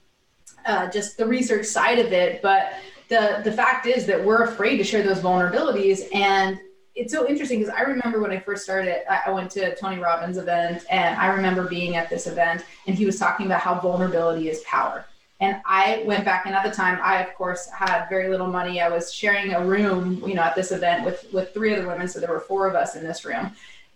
uh, 0.66 0.90
just 0.90 1.18
the 1.18 1.26
research 1.26 1.66
side 1.66 2.00
of 2.00 2.14
it, 2.14 2.42
but 2.42 2.72
the 3.10 3.42
the 3.44 3.52
fact 3.52 3.86
is 3.86 4.06
that 4.06 4.24
we're 4.24 4.44
afraid 4.44 4.78
to 4.78 4.84
share 4.86 5.04
those 5.04 5.20
vulnerabilities 5.20 6.04
and 6.16 6.58
it's 6.96 7.14
so 7.14 7.28
interesting 7.28 7.60
because 7.60 7.74
I 7.74 7.82
remember 7.82 8.20
when 8.20 8.32
I 8.32 8.40
first 8.40 8.64
started, 8.64 9.04
I 9.10 9.30
went 9.32 9.50
to 9.52 9.76
Tony 9.76 10.00
Robbins 10.00 10.38
event 10.38 10.84
and 10.90 11.18
I 11.18 11.28
remember 11.28 11.68
being 11.68 11.96
at 11.96 12.10
this 12.10 12.28
event 12.28 12.66
and 12.86 12.96
he 12.96 13.06
was 13.06 13.18
talking 13.18 13.46
about 13.46 13.62
how 13.62 13.80
vulnerability 13.80 14.50
is 14.50 14.62
power. 14.62 15.06
And 15.40 15.60
I 15.66 16.04
went 16.06 16.24
back 16.26 16.46
and 16.46 16.54
at 16.54 16.64
the 16.64 16.72
time 16.72 17.00
I 17.02 17.24
of 17.24 17.34
course 17.34 17.68
had 17.70 18.08
very 18.10 18.30
little 18.30 18.48
money. 18.48 18.82
I 18.82 18.90
was 18.90 19.12
sharing 19.12 19.54
a 19.54 19.66
room, 19.66 20.22
you 20.28 20.36
know, 20.36 20.44
at 20.44 20.56
this 20.56 20.72
event 20.72 21.06
with 21.06 21.26
with 21.34 21.54
three 21.54 21.74
other 21.74 21.88
women. 21.88 22.08
So 22.08 22.20
there 22.20 22.30
were 22.30 22.42
four 22.42 22.68
of 22.68 22.76
us 22.76 22.96
in 22.96 23.04
this 23.04 23.26
room. 23.26 23.52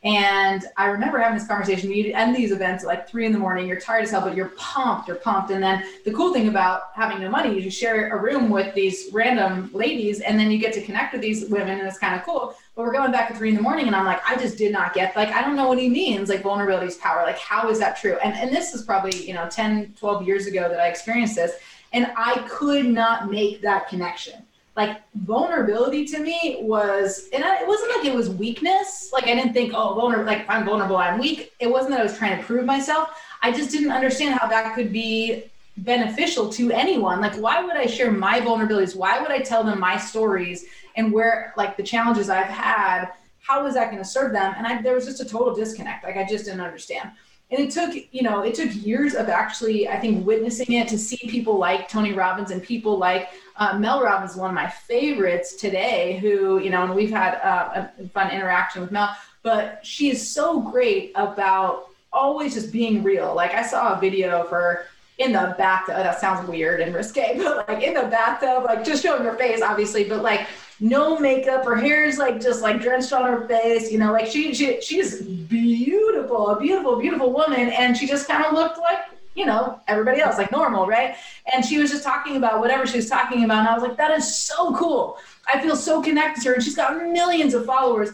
And 0.05 0.63
I 0.77 0.85
remember 0.85 1.17
having 1.17 1.35
this 1.35 1.47
conversation. 1.47 1.91
You 1.91 2.13
end 2.13 2.35
these 2.35 2.51
events 2.51 2.83
at 2.83 2.87
like 2.87 3.09
three 3.09 3.25
in 3.25 3.31
the 3.31 3.39
morning. 3.39 3.67
You're 3.67 3.79
tired 3.79 4.03
as 4.03 4.11
hell, 4.11 4.21
but 4.21 4.35
you're 4.35 4.49
pumped. 4.49 5.07
You're 5.07 5.17
pumped. 5.17 5.49
And 5.49 5.63
then 5.63 5.83
the 6.05 6.11
cool 6.11 6.31
thing 6.31 6.47
about 6.47 6.89
having 6.93 7.19
no 7.19 7.29
money 7.29 7.57
is 7.57 7.65
you 7.65 7.71
share 7.71 8.15
a 8.15 8.21
room 8.21 8.51
with 8.51 8.75
these 8.75 9.09
random 9.11 9.71
ladies, 9.73 10.21
and 10.21 10.39
then 10.39 10.51
you 10.51 10.59
get 10.59 10.73
to 10.73 10.81
connect 10.83 11.13
with 11.13 11.23
these 11.23 11.49
women, 11.49 11.79
and 11.79 11.87
it's 11.87 11.97
kind 11.97 12.13
of 12.13 12.23
cool. 12.23 12.55
But 12.75 12.83
we're 12.83 12.93
going 12.93 13.11
back 13.11 13.31
at 13.31 13.37
three 13.37 13.49
in 13.49 13.55
the 13.55 13.61
morning, 13.61 13.87
and 13.87 13.95
I'm 13.95 14.05
like, 14.05 14.21
I 14.29 14.35
just 14.35 14.57
did 14.57 14.71
not 14.71 14.93
get 14.93 15.15
like 15.15 15.29
I 15.29 15.41
don't 15.41 15.55
know 15.55 15.67
what 15.67 15.79
he 15.79 15.89
means. 15.89 16.29
Like 16.29 16.43
vulnerability 16.43 16.87
is 16.87 16.97
power. 16.97 17.23
Like 17.23 17.39
how 17.39 17.69
is 17.69 17.79
that 17.79 17.97
true? 17.97 18.17
And 18.23 18.33
and 18.33 18.53
this 18.53 18.73
is 18.73 18.83
probably 18.83 19.25
you 19.25 19.33
know 19.33 19.47
10, 19.49 19.93
12 19.97 20.27
years 20.27 20.47
ago 20.47 20.67
that 20.67 20.79
I 20.79 20.87
experienced 20.87 21.35
this, 21.35 21.53
and 21.93 22.11
I 22.17 22.45
could 22.49 22.85
not 22.85 23.31
make 23.31 23.61
that 23.61 23.87
connection 23.87 24.45
like 24.75 25.01
vulnerability 25.15 26.05
to 26.05 26.19
me 26.19 26.57
was, 26.61 27.29
and 27.31 27.43
I, 27.43 27.61
it 27.61 27.67
wasn't 27.67 27.91
like 27.95 28.05
it 28.05 28.13
was 28.13 28.29
weakness. 28.29 29.09
Like 29.13 29.23
I 29.23 29.35
didn't 29.35 29.53
think, 29.53 29.73
oh, 29.73 29.93
vulnerable, 29.93 30.25
like 30.25 30.41
if 30.41 30.49
I'm 30.49 30.65
vulnerable, 30.65 30.97
I'm 30.97 31.19
weak. 31.19 31.53
It 31.59 31.67
wasn't 31.67 31.91
that 31.91 32.01
I 32.01 32.03
was 32.03 32.17
trying 32.17 32.37
to 32.37 32.43
prove 32.43 32.65
myself. 32.65 33.21
I 33.41 33.51
just 33.51 33.71
didn't 33.71 33.91
understand 33.91 34.37
how 34.37 34.47
that 34.47 34.75
could 34.75 34.91
be 34.91 35.43
beneficial 35.77 36.49
to 36.49 36.71
anyone. 36.71 37.21
Like, 37.21 37.35
why 37.35 37.63
would 37.63 37.75
I 37.75 37.85
share 37.85 38.11
my 38.11 38.41
vulnerabilities? 38.41 38.95
Why 38.95 39.21
would 39.21 39.31
I 39.31 39.39
tell 39.39 39.63
them 39.63 39.79
my 39.79 39.97
stories 39.97 40.65
and 40.95 41.11
where, 41.11 41.53
like, 41.57 41.77
the 41.77 41.83
challenges 41.83 42.29
I've 42.29 42.47
had? 42.47 43.11
How 43.41 43.65
is 43.65 43.75
that 43.75 43.91
going 43.91 44.01
to 44.01 44.09
serve 44.09 44.31
them? 44.31 44.53
And 44.57 44.65
I, 44.65 44.81
there 44.81 44.95
was 44.95 45.05
just 45.05 45.21
a 45.21 45.25
total 45.25 45.53
disconnect. 45.53 46.03
Like, 46.03 46.17
I 46.17 46.25
just 46.25 46.45
didn't 46.45 46.61
understand 46.61 47.11
and 47.51 47.59
it 47.59 47.71
took 47.71 47.93
you 48.11 48.23
know 48.23 48.41
it 48.41 48.55
took 48.55 48.73
years 48.73 49.13
of 49.13 49.29
actually 49.29 49.87
i 49.87 49.97
think 49.99 50.25
witnessing 50.25 50.73
it 50.73 50.87
to 50.87 50.97
see 50.97 51.17
people 51.29 51.57
like 51.57 51.87
tony 51.87 52.13
robbins 52.13 52.51
and 52.51 52.61
people 52.63 52.97
like 52.97 53.29
uh, 53.57 53.77
mel 53.77 54.01
robbins 54.01 54.35
one 54.35 54.49
of 54.49 54.55
my 54.55 54.67
favorites 54.67 55.55
today 55.55 56.17
who 56.19 56.59
you 56.59 56.69
know 56.69 56.83
and 56.83 56.95
we've 56.95 57.11
had 57.11 57.35
uh, 57.35 57.87
a 57.99 58.07
fun 58.09 58.31
interaction 58.31 58.81
with 58.81 58.91
mel 58.91 59.15
but 59.43 59.79
she 59.85 60.09
is 60.09 60.27
so 60.27 60.59
great 60.59 61.11
about 61.15 61.89
always 62.11 62.53
just 62.53 62.71
being 62.71 63.03
real 63.03 63.33
like 63.35 63.53
i 63.53 63.61
saw 63.61 63.95
a 63.95 63.99
video 63.99 64.41
of 64.41 64.49
her 64.49 64.85
in 65.17 65.31
the 65.31 65.55
bathtub 65.57 65.95
that 65.95 66.19
sounds 66.19 66.47
weird 66.49 66.81
and 66.81 66.93
risque 66.95 67.37
but 67.37 67.67
like 67.67 67.83
in 67.83 67.93
the 67.93 68.03
bathtub 68.03 68.63
like 68.63 68.83
just 68.83 69.03
showing 69.03 69.23
her 69.23 69.35
face 69.35 69.61
obviously 69.61 70.03
but 70.03 70.23
like 70.23 70.47
no 70.79 71.19
makeup. 71.19 71.65
Her 71.65 71.75
hair 71.75 72.05
is 72.05 72.17
like 72.17 72.41
just 72.41 72.61
like 72.61 72.81
drenched 72.81 73.13
on 73.13 73.23
her 73.23 73.47
face. 73.47 73.91
You 73.91 73.99
know, 73.99 74.11
like 74.11 74.27
she, 74.27 74.53
she 74.53 74.81
she's 74.81 75.21
beautiful, 75.21 76.49
a 76.49 76.59
beautiful, 76.59 76.99
beautiful 76.99 77.31
woman, 77.31 77.69
and 77.69 77.95
she 77.95 78.07
just 78.07 78.27
kind 78.27 78.45
of 78.45 78.53
looked 78.53 78.77
like 78.79 78.99
you 79.35 79.45
know 79.45 79.79
everybody 79.87 80.21
else, 80.21 80.37
like 80.37 80.51
normal, 80.51 80.87
right? 80.87 81.15
And 81.53 81.63
she 81.63 81.77
was 81.77 81.91
just 81.91 82.03
talking 82.03 82.35
about 82.35 82.59
whatever 82.59 82.85
she 82.85 82.97
was 82.97 83.09
talking 83.09 83.43
about, 83.43 83.59
and 83.59 83.67
I 83.67 83.73
was 83.73 83.83
like, 83.83 83.97
that 83.97 84.11
is 84.11 84.35
so 84.35 84.75
cool. 84.75 85.17
I 85.51 85.61
feel 85.61 85.75
so 85.75 86.01
connected 86.01 86.41
to 86.43 86.49
her, 86.49 86.55
and 86.55 86.63
she's 86.63 86.75
got 86.75 86.95
millions 86.95 87.53
of 87.53 87.65
followers. 87.65 88.11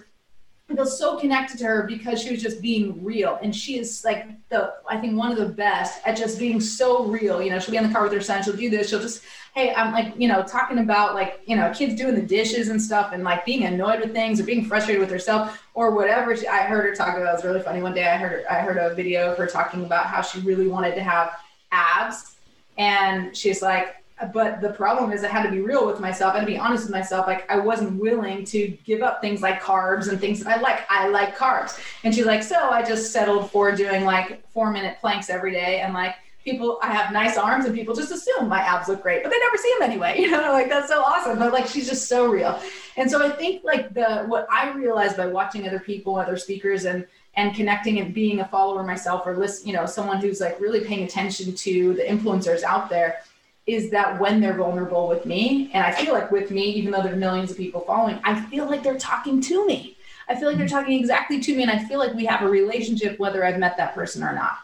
Feel 0.75 0.85
so 0.85 1.17
connected 1.19 1.57
to 1.59 1.65
her 1.65 1.83
because 1.83 2.21
she 2.21 2.31
was 2.31 2.41
just 2.41 2.61
being 2.61 3.03
real. 3.03 3.37
And 3.41 3.55
she 3.55 3.77
is 3.77 4.03
like 4.05 4.27
the, 4.49 4.73
I 4.87 4.97
think 4.97 5.17
one 5.17 5.31
of 5.31 5.37
the 5.37 5.49
best 5.49 6.05
at 6.05 6.17
just 6.17 6.39
being 6.39 6.59
so 6.59 7.05
real. 7.05 7.41
You 7.41 7.49
know, 7.49 7.59
she'll 7.59 7.71
be 7.71 7.77
in 7.77 7.87
the 7.87 7.93
car 7.93 8.03
with 8.03 8.13
her 8.13 8.21
son, 8.21 8.41
she'll 8.41 8.55
do 8.55 8.69
this, 8.69 8.89
she'll 8.89 8.99
just, 8.99 9.23
hey, 9.53 9.73
I'm 9.73 9.91
like, 9.91 10.13
you 10.17 10.27
know, 10.27 10.43
talking 10.43 10.79
about 10.79 11.13
like, 11.13 11.41
you 11.45 11.55
know, 11.55 11.71
kids 11.73 11.95
doing 11.95 12.15
the 12.15 12.21
dishes 12.21 12.69
and 12.69 12.81
stuff 12.81 13.11
and 13.11 13.23
like 13.23 13.45
being 13.45 13.65
annoyed 13.65 13.99
with 13.99 14.13
things 14.13 14.39
or 14.39 14.43
being 14.43 14.65
frustrated 14.65 15.01
with 15.01 15.09
herself 15.11 15.61
or 15.73 15.91
whatever. 15.91 16.35
She, 16.35 16.47
I 16.47 16.63
heard 16.63 16.85
her 16.85 16.95
talk 16.95 17.17
about, 17.17 17.29
it 17.29 17.33
was 17.33 17.43
really 17.43 17.61
funny. 17.61 17.81
One 17.81 17.93
day 17.93 18.07
I 18.07 18.17
heard, 18.17 18.45
I 18.45 18.59
heard 18.59 18.77
a 18.77 18.95
video 18.95 19.31
of 19.31 19.37
her 19.37 19.47
talking 19.47 19.83
about 19.83 20.05
how 20.05 20.21
she 20.21 20.39
really 20.39 20.67
wanted 20.67 20.95
to 20.95 21.03
have 21.03 21.37
abs. 21.71 22.35
And 22.77 23.35
she's 23.35 23.61
like, 23.61 24.00
but 24.33 24.61
the 24.61 24.69
problem 24.69 25.11
is 25.11 25.23
I 25.23 25.27
had 25.27 25.43
to 25.43 25.51
be 25.51 25.61
real 25.61 25.87
with 25.87 25.99
myself. 25.99 26.33
I 26.33 26.39
had 26.39 26.45
to 26.45 26.51
be 26.51 26.57
honest 26.57 26.85
with 26.85 26.91
myself. 26.91 27.27
Like 27.27 27.49
I 27.49 27.59
wasn't 27.59 27.99
willing 27.99 28.45
to 28.45 28.67
give 28.85 29.01
up 29.01 29.21
things 29.21 29.41
like 29.41 29.61
carbs 29.61 30.09
and 30.09 30.19
things 30.19 30.43
that 30.43 30.57
I 30.57 30.61
like. 30.61 30.81
I 30.89 31.07
like 31.07 31.37
carbs. 31.37 31.79
And 32.03 32.13
she's 32.13 32.25
like, 32.25 32.43
so 32.43 32.55
I 32.55 32.83
just 32.83 33.11
settled 33.11 33.51
for 33.51 33.71
doing 33.75 34.05
like 34.05 34.47
four 34.51 34.71
minute 34.71 34.97
planks 35.01 35.29
every 35.29 35.51
day. 35.51 35.81
And 35.81 35.93
like 35.93 36.15
people, 36.43 36.79
I 36.81 36.91
have 36.93 37.11
nice 37.13 37.37
arms 37.37 37.65
and 37.65 37.75
people 37.75 37.95
just 37.95 38.11
assume 38.11 38.47
my 38.47 38.59
abs 38.59 38.87
look 38.87 39.01
great, 39.01 39.23
but 39.23 39.31
they 39.31 39.39
never 39.39 39.57
see 39.57 39.73
them 39.77 39.89
anyway. 39.89 40.15
You 40.21 40.29
know, 40.31 40.51
like 40.51 40.69
that's 40.69 40.87
so 40.87 41.01
awesome. 41.01 41.39
But 41.39 41.53
like 41.53 41.67
she's 41.67 41.89
just 41.89 42.07
so 42.07 42.27
real. 42.27 42.59
And 42.97 43.09
so 43.09 43.25
I 43.25 43.29
think 43.29 43.63
like 43.63 43.93
the 43.93 44.23
what 44.27 44.47
I 44.51 44.71
realized 44.71 45.17
by 45.17 45.27
watching 45.27 45.67
other 45.67 45.79
people, 45.79 46.17
other 46.17 46.37
speakers 46.37 46.85
and 46.85 47.07
and 47.35 47.55
connecting 47.55 47.99
and 47.99 48.13
being 48.13 48.41
a 48.41 48.47
follower 48.47 48.83
myself 48.83 49.25
or 49.25 49.37
list, 49.37 49.65
you 49.65 49.73
know, 49.73 49.85
someone 49.85 50.19
who's 50.19 50.41
like 50.41 50.59
really 50.59 50.81
paying 50.81 51.03
attention 51.03 51.55
to 51.55 51.93
the 51.93 52.03
influencers 52.03 52.61
out 52.63 52.89
there 52.89 53.21
is 53.67 53.91
that 53.91 54.19
when 54.19 54.41
they're 54.41 54.57
vulnerable 54.57 55.07
with 55.07 55.25
me, 55.25 55.69
and 55.73 55.85
I 55.85 55.91
feel 55.91 56.13
like 56.13 56.31
with 56.31 56.51
me, 56.51 56.63
even 56.63 56.91
though 56.91 57.03
there's 57.03 57.17
millions 57.17 57.51
of 57.51 57.57
people 57.57 57.81
following, 57.81 58.19
I 58.23 58.41
feel 58.45 58.65
like 58.65 58.83
they're 58.83 58.97
talking 58.97 59.39
to 59.41 59.65
me. 59.67 59.97
I 60.27 60.35
feel 60.35 60.47
like 60.47 60.57
they're 60.57 60.67
talking 60.67 60.99
exactly 60.99 61.39
to 61.39 61.55
me, 61.55 61.61
and 61.61 61.71
I 61.71 61.83
feel 61.85 61.99
like 61.99 62.13
we 62.13 62.25
have 62.25 62.41
a 62.41 62.49
relationship 62.49 63.19
whether 63.19 63.45
I've 63.45 63.59
met 63.59 63.77
that 63.77 63.93
person 63.93 64.23
or 64.23 64.33
not. 64.33 64.59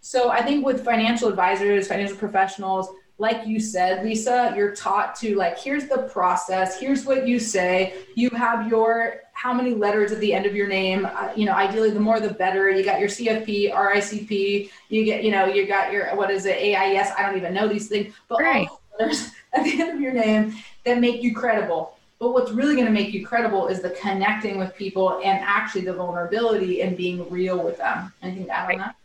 So 0.00 0.30
I 0.30 0.42
think 0.42 0.66
with 0.66 0.84
financial 0.84 1.28
advisors, 1.28 1.88
financial 1.88 2.16
professionals, 2.16 2.90
like 3.18 3.46
you 3.46 3.60
said, 3.60 4.04
Lisa, 4.04 4.52
you're 4.56 4.74
taught 4.74 5.14
to 5.16 5.36
like, 5.36 5.58
here's 5.58 5.88
the 5.88 6.08
process, 6.12 6.78
here's 6.78 7.04
what 7.04 7.26
you 7.26 7.38
say. 7.38 7.94
You 8.14 8.28
have 8.30 8.68
your 8.68 9.20
how 9.44 9.52
many 9.52 9.74
letters 9.74 10.10
at 10.10 10.20
the 10.20 10.32
end 10.32 10.46
of 10.46 10.56
your 10.56 10.66
name. 10.66 11.04
Uh, 11.04 11.30
you 11.36 11.44
know, 11.44 11.52
ideally, 11.52 11.90
the 11.90 12.00
more 12.00 12.18
the 12.18 12.32
better. 12.32 12.70
You 12.70 12.82
got 12.82 12.98
your 12.98 13.10
CFP, 13.10 13.74
RICP. 13.74 14.70
You 14.88 15.04
get, 15.04 15.22
you 15.22 15.30
know, 15.30 15.44
you 15.44 15.66
got 15.66 15.92
your 15.92 16.16
what 16.16 16.30
is 16.30 16.46
it, 16.46 16.56
AIS? 16.56 17.10
I 17.18 17.26
don't 17.26 17.36
even 17.36 17.52
know 17.52 17.68
these 17.68 17.86
things, 17.86 18.14
but 18.26 18.40
right. 18.40 18.66
all 18.66 18.80
letters 18.98 19.32
at 19.52 19.64
the 19.64 19.82
end 19.82 19.90
of 19.90 20.00
your 20.00 20.14
name 20.14 20.56
that 20.84 20.98
make 20.98 21.22
you 21.22 21.34
credible. 21.34 21.98
But 22.18 22.32
what's 22.32 22.52
really 22.52 22.74
going 22.74 22.86
to 22.86 22.92
make 22.92 23.12
you 23.12 23.26
credible 23.26 23.66
is 23.66 23.82
the 23.82 23.90
connecting 23.90 24.56
with 24.56 24.74
people 24.76 25.20
and 25.22 25.38
actually 25.44 25.82
the 25.82 25.92
vulnerability 25.92 26.80
and 26.80 26.96
being 26.96 27.28
real 27.28 27.62
with 27.62 27.76
them. 27.76 28.14
Anything 28.22 28.46
to 28.46 28.50
add 28.50 28.72
on 28.72 28.78
that? 28.78 28.96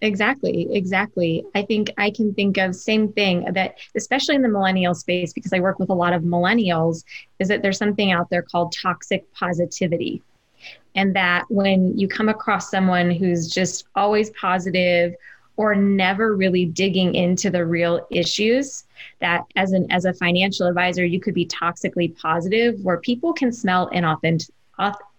Exactly, 0.00 0.68
exactly. 0.70 1.44
I 1.56 1.62
think 1.62 1.90
I 1.98 2.10
can 2.10 2.32
think 2.32 2.56
of 2.56 2.76
same 2.76 3.12
thing 3.12 3.52
that 3.52 3.78
especially 3.96 4.36
in 4.36 4.42
the 4.42 4.48
millennial 4.48 4.94
space 4.94 5.32
because 5.32 5.52
I 5.52 5.58
work 5.58 5.80
with 5.80 5.90
a 5.90 5.94
lot 5.94 6.12
of 6.12 6.22
millennials 6.22 7.04
is 7.40 7.48
that 7.48 7.62
there's 7.62 7.78
something 7.78 8.12
out 8.12 8.30
there 8.30 8.42
called 8.42 8.72
toxic 8.80 9.32
positivity. 9.34 10.22
And 10.94 11.14
that 11.16 11.44
when 11.48 11.98
you 11.98 12.08
come 12.08 12.28
across 12.28 12.70
someone 12.70 13.10
who's 13.10 13.48
just 13.48 13.86
always 13.96 14.30
positive 14.30 15.14
or 15.56 15.74
never 15.74 16.34
really 16.36 16.66
digging 16.66 17.16
into 17.16 17.50
the 17.50 17.66
real 17.66 18.06
issues 18.10 18.84
that 19.20 19.44
as 19.56 19.72
an 19.72 19.90
as 19.90 20.04
a 20.04 20.14
financial 20.14 20.66
advisor 20.68 21.04
you 21.04 21.20
could 21.20 21.34
be 21.34 21.46
toxically 21.46 22.16
positive 22.16 22.80
where 22.82 22.98
people 22.98 23.32
can 23.32 23.52
smell 23.52 23.90
inauthentic 23.90 24.50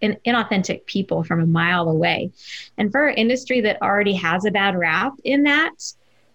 inauthentic 0.01 0.85
people 0.85 1.23
from 1.23 1.41
a 1.41 1.45
mile 1.45 1.89
away. 1.89 2.31
And 2.77 2.91
for 2.91 3.07
an 3.07 3.15
industry 3.15 3.61
that 3.61 3.81
already 3.81 4.13
has 4.13 4.45
a 4.45 4.51
bad 4.51 4.77
rap 4.77 5.13
in 5.23 5.43
that, 5.43 5.73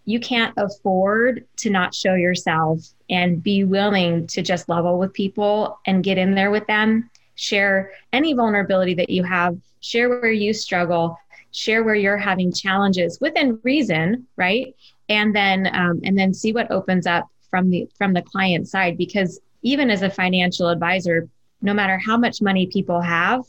you 0.04 0.20
can't 0.20 0.52
afford 0.56 1.46
to 1.56 1.70
not 1.70 1.94
show 1.94 2.14
yourself 2.14 2.80
and 3.08 3.42
be 3.42 3.64
willing 3.64 4.26
to 4.28 4.42
just 4.42 4.68
level 4.68 4.98
with 4.98 5.12
people 5.14 5.78
and 5.86 6.04
get 6.04 6.18
in 6.18 6.34
there 6.34 6.50
with 6.50 6.66
them, 6.66 7.10
share 7.36 7.92
any 8.12 8.34
vulnerability 8.34 8.94
that 8.94 9.08
you 9.08 9.22
have, 9.22 9.56
share 9.80 10.08
where 10.08 10.30
you 10.30 10.52
struggle, 10.52 11.18
share 11.52 11.84
where 11.84 11.94
you're 11.94 12.18
having 12.18 12.52
challenges 12.52 13.18
within 13.20 13.58
reason, 13.62 14.26
right? 14.36 14.74
And 15.08 15.34
then 15.34 15.68
um, 15.72 16.00
and 16.04 16.18
then 16.18 16.34
see 16.34 16.52
what 16.52 16.70
opens 16.70 17.06
up 17.06 17.28
from 17.50 17.70
the 17.70 17.88
from 17.96 18.12
the 18.12 18.22
client 18.22 18.68
side 18.68 18.98
because 18.98 19.40
even 19.62 19.90
as 19.90 20.02
a 20.02 20.10
financial 20.10 20.68
advisor 20.68 21.28
no 21.64 21.74
matter 21.74 21.98
how 21.98 22.16
much 22.16 22.42
money 22.42 22.66
people 22.66 23.00
have 23.00 23.42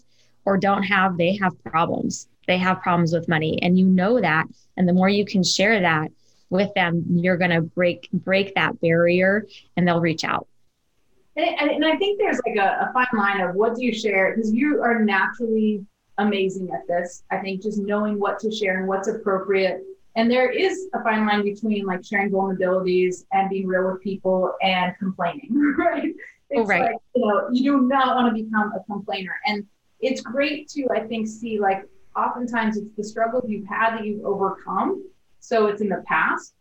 or 0.46 0.58
don't 0.58 0.84
have, 0.84 1.18
they 1.18 1.36
have 1.36 1.62
problems. 1.64 2.28
They 2.48 2.58
have 2.58 2.82
problems 2.82 3.14
with 3.14 3.28
money. 3.28 3.60
And 3.62 3.78
you 3.78 3.86
know 3.86 4.22
that. 4.22 4.46
And 4.78 4.88
the 4.88 4.94
more 4.94 5.10
you 5.10 5.26
can 5.26 5.44
share 5.44 5.82
that 5.82 6.12
with 6.50 6.74
them, 6.76 7.04
you're 7.10 7.38
going 7.38 7.52
to 7.52 7.62
break 7.62 8.08
break 8.14 8.56
that 8.56 8.80
barrier 8.80 9.46
and 9.76 9.88
they'll 9.88 10.00
reach 10.00 10.24
out. 10.24 10.48
And, 11.36 11.70
and 11.70 11.86
I 11.86 11.98
think 11.98 12.18
there's 12.18 12.40
like 12.46 12.56
a, 12.56 12.90
a 12.90 12.94
fine 12.94 13.20
line 13.20 13.42
of 13.42 13.56
what 13.56 13.76
do 13.76 13.84
you 13.84 13.94
share 13.94 14.34
because 14.34 14.54
you 14.54 14.82
are 14.82 15.04
naturally 15.04 15.86
amazing 16.18 16.70
at 16.74 16.88
this. 16.88 17.24
I 17.30 17.38
think 17.40 17.62
just 17.62 17.80
knowing 17.80 18.18
what 18.18 18.40
to 18.40 18.52
share 18.52 18.80
and 18.80 18.88
what's 18.88 19.10
appropriate. 19.10 19.84
And 20.16 20.32
there 20.32 20.50
is 20.50 20.88
a 20.94 21.04
fine 21.04 21.26
line 21.28 21.44
between 21.44 21.86
like 21.86 22.06
sharing 22.06 22.32
vulnerabilities 22.32 23.26
and 23.34 23.50
being 23.50 23.68
real 23.68 23.92
with 23.92 24.02
people 24.02 24.54
and 24.62 24.96
complaining, 24.98 25.50
right? 25.78 26.14
Right. 26.64 26.82
Like, 26.82 26.96
you 27.16 27.26
know, 27.26 27.48
you 27.52 27.64
do 27.64 27.82
not 27.88 28.16
want 28.16 28.36
to 28.36 28.44
become 28.44 28.72
a 28.74 28.84
complainer. 28.84 29.36
And 29.46 29.66
it's 30.00 30.22
great 30.22 30.68
to, 30.70 30.88
I 30.92 31.02
think, 31.02 31.28
see 31.28 31.60
like 31.60 31.86
oftentimes 32.16 32.78
it's 32.78 32.96
the 32.96 33.04
struggles 33.04 33.46
you've 33.48 33.68
had 33.68 33.98
that 33.98 34.06
you've 34.06 34.26
overcome. 34.26 35.04
So 35.40 35.68
it's 35.68 35.82
in 35.82 35.90
the 35.90 36.04
past. 36.08 36.54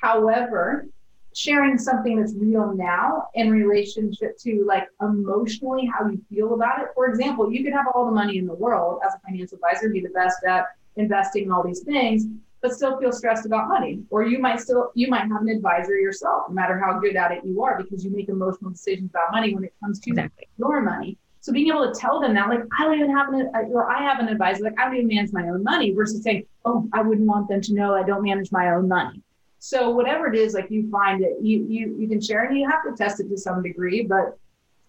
However, 0.00 0.86
sharing 1.34 1.78
something 1.78 2.18
that's 2.18 2.34
real 2.34 2.74
now 2.74 3.28
in 3.34 3.50
relationship 3.50 4.38
to 4.38 4.64
like 4.66 4.88
emotionally 5.02 5.86
how 5.86 6.08
you 6.08 6.20
feel 6.30 6.54
about 6.54 6.80
it. 6.80 6.88
For 6.94 7.08
example, 7.08 7.52
you 7.52 7.62
could 7.62 7.74
have 7.74 7.86
all 7.94 8.06
the 8.06 8.12
money 8.12 8.38
in 8.38 8.46
the 8.46 8.54
world 8.54 9.00
as 9.06 9.14
a 9.14 9.18
financial 9.20 9.56
advisor, 9.56 9.90
be 9.90 10.00
the 10.00 10.08
best 10.10 10.42
at 10.44 10.66
investing 10.96 11.44
in 11.44 11.52
all 11.52 11.62
these 11.62 11.80
things, 11.80 12.24
but 12.66 12.74
still 12.74 12.98
feel 12.98 13.12
stressed 13.12 13.46
about 13.46 13.68
money. 13.68 14.00
Or 14.10 14.24
you 14.24 14.38
might 14.38 14.60
still 14.60 14.90
you 14.94 15.08
might 15.08 15.28
have 15.28 15.42
an 15.42 15.48
advisor 15.48 15.96
yourself, 15.96 16.48
no 16.48 16.54
matter 16.54 16.78
how 16.78 16.98
good 16.98 17.16
at 17.16 17.30
it 17.32 17.44
you 17.44 17.62
are, 17.62 17.80
because 17.80 18.04
you 18.04 18.10
make 18.10 18.28
emotional 18.28 18.70
decisions 18.70 19.10
about 19.10 19.32
money 19.32 19.54
when 19.54 19.64
it 19.64 19.74
comes 19.82 20.00
to 20.00 20.10
exactly. 20.10 20.48
your 20.58 20.80
money. 20.80 21.16
So 21.40 21.52
being 21.52 21.68
able 21.68 21.92
to 21.92 21.98
tell 21.98 22.18
them 22.20 22.34
that, 22.34 22.48
like, 22.48 22.62
I 22.76 22.82
don't 22.82 22.98
even 22.98 23.16
have 23.16 23.32
an, 23.32 23.52
uh, 23.54 23.60
or 23.70 23.88
I 23.88 24.02
have 24.02 24.18
an 24.18 24.26
advisor, 24.26 24.64
like, 24.64 24.76
I 24.80 24.86
don't 24.86 24.96
even 24.96 25.06
manage 25.06 25.32
my 25.32 25.48
own 25.48 25.62
money, 25.62 25.92
versus 25.92 26.24
saying, 26.24 26.44
oh, 26.64 26.88
I 26.92 27.02
wouldn't 27.02 27.28
want 27.28 27.48
them 27.48 27.60
to 27.60 27.72
know 27.72 27.94
I 27.94 28.02
don't 28.02 28.24
manage 28.24 28.50
my 28.50 28.70
own 28.70 28.88
money. 28.88 29.22
So 29.60 29.90
whatever 29.90 30.26
it 30.26 30.36
is, 30.36 30.54
like 30.54 30.70
you 30.70 30.90
find 30.90 31.22
it, 31.22 31.36
you 31.40 31.64
you 31.68 31.96
you 31.98 32.08
can 32.08 32.20
share, 32.20 32.44
and 32.44 32.58
you 32.58 32.68
have 32.68 32.82
to 32.84 32.92
test 32.96 33.20
it 33.20 33.28
to 33.28 33.38
some 33.38 33.62
degree. 33.62 34.02
But 34.02 34.38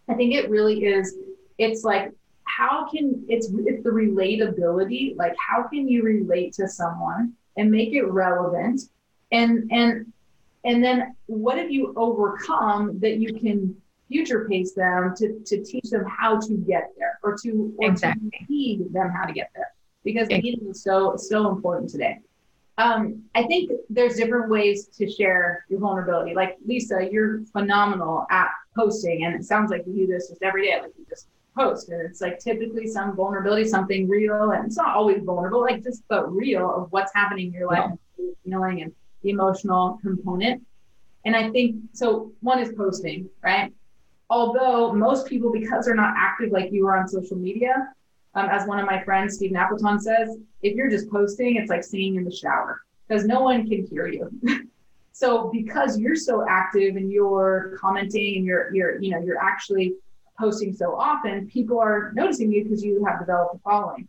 I 0.10 0.14
think 0.16 0.34
it 0.34 0.50
really 0.50 0.84
is. 0.86 1.16
It's 1.58 1.84
like 1.84 2.12
how 2.44 2.90
can 2.90 3.24
it's 3.28 3.48
it's 3.66 3.84
the 3.84 3.90
relatability. 3.90 5.16
Like 5.16 5.36
how 5.38 5.68
can 5.68 5.88
you 5.88 6.04
relate 6.04 6.54
to 6.54 6.68
someone 6.68 7.34
and 7.58 7.70
make 7.72 7.94
it 7.94 8.04
relevant 8.04 8.82
and 9.32 9.70
and 9.72 10.12
and 10.64 10.84
then 10.84 11.16
what 11.28 11.58
have 11.58 11.72
you 11.72 11.94
overcome 11.96 13.00
that 13.00 13.18
you 13.18 13.34
can 13.34 13.76
future 14.08 14.48
pace 14.50 14.74
them 14.74 15.14
to, 15.18 15.40
to 15.46 15.64
teach 15.64 15.90
them 15.90 16.06
how 16.06 16.40
to 16.40 16.54
get 16.68 16.92
there 16.98 17.20
or 17.24 17.38
to 17.44 17.74
or 17.78 17.90
exactly. 17.90 18.30
to 18.30 18.46
feed 18.46 18.94
them 18.94 19.10
how 19.10 19.26
to 19.26 19.34
get 19.34 19.52
there 19.56 19.72
because 20.04 20.28
exactly. 20.30 20.52
is 20.70 20.84
so 20.84 21.16
so 21.18 21.50
important 21.50 21.90
today. 21.90 22.20
Um, 22.80 23.24
I 23.34 23.44
think 23.44 23.72
there's 23.90 24.16
different 24.16 24.50
ways 24.52 24.86
to 24.98 25.10
share 25.10 25.66
your 25.68 25.80
vulnerability. 25.80 26.36
Like 26.36 26.58
Lisa, 26.66 27.10
you're 27.12 27.44
phenomenal 27.46 28.28
at 28.30 28.50
posting, 28.76 29.26
and 29.26 29.34
it 29.34 29.44
sounds 29.44 29.72
like 29.72 29.84
you 29.88 29.94
do 29.94 30.08
this 30.08 30.30
just 30.30 30.44
every 30.44 30.68
day. 30.68 30.80
Like 30.80 30.92
you 30.98 31.06
just 31.10 31.28
post, 31.58 31.90
and 31.90 32.02
it's 32.02 32.22
like 32.22 32.40
typically 32.40 32.88
some 32.88 33.16
vulnerability, 33.16 33.68
something 33.68 34.08
real, 34.08 34.52
and 34.52 34.66
it's 34.66 34.78
not 34.78 34.96
always 34.96 35.24
vulnerable, 35.24 35.62
like 35.62 35.84
just 35.84 36.04
but 36.08 36.34
real 36.34 36.70
of 36.70 36.92
what's 36.92 37.12
happening 37.14 37.48
in 37.48 37.54
your 37.54 37.68
life, 37.68 37.90
yeah. 37.90 38.26
and 38.26 38.36
feeling, 38.46 38.82
and 38.84 38.94
the 39.24 39.32
emotional 39.32 40.00
component. 40.02 40.66
And 41.26 41.36
I 41.36 41.50
think 41.50 41.76
so. 41.94 42.32
One 42.42 42.60
is 42.60 42.74
posting, 42.78 43.30
right? 43.44 43.74
Although 44.30 44.94
most 44.94 45.28
people, 45.28 45.52
because 45.52 45.86
they're 45.86 45.96
not 45.96 46.14
active 46.16 46.52
like 46.52 46.72
you 46.72 46.88
are 46.88 46.98
on 46.98 47.08
social 47.08 47.38
media, 47.38 47.90
um, 48.36 48.50
as 48.50 48.68
one 48.68 48.80
of 48.80 48.86
my 48.86 49.04
friends, 49.04 49.36
Stephen 49.36 49.58
Appleton 49.58 50.00
says, 50.00 50.38
if 50.62 50.76
you're 50.76 50.90
just 50.90 51.10
posting, 51.10 51.56
it's 51.56 51.70
like 51.70 51.84
singing 51.84 52.16
in 52.16 52.24
the 52.24 52.32
shower 52.32 52.82
because 53.08 53.26
no 53.26 53.42
one 53.42 53.68
can 53.68 53.86
hear 53.88 54.08
you. 54.08 54.30
so 55.12 55.50
because 55.52 55.98
you're 55.98 56.16
so 56.16 56.46
active 56.48 56.96
and 56.96 57.12
you're 57.12 57.76
commenting 57.80 58.38
and 58.38 58.46
you're 58.46 58.74
you're 58.74 59.02
you 59.02 59.10
know 59.10 59.20
you're 59.20 59.42
actually 59.42 59.96
posting 60.40 60.74
so 60.74 60.96
often, 60.96 61.48
people 61.48 61.80
are 61.80 62.12
noticing 62.14 62.52
you 62.52 62.64
because 62.64 62.84
you 62.84 63.04
have 63.06 63.20
developed 63.20 63.56
a 63.56 63.60
following. 63.60 64.08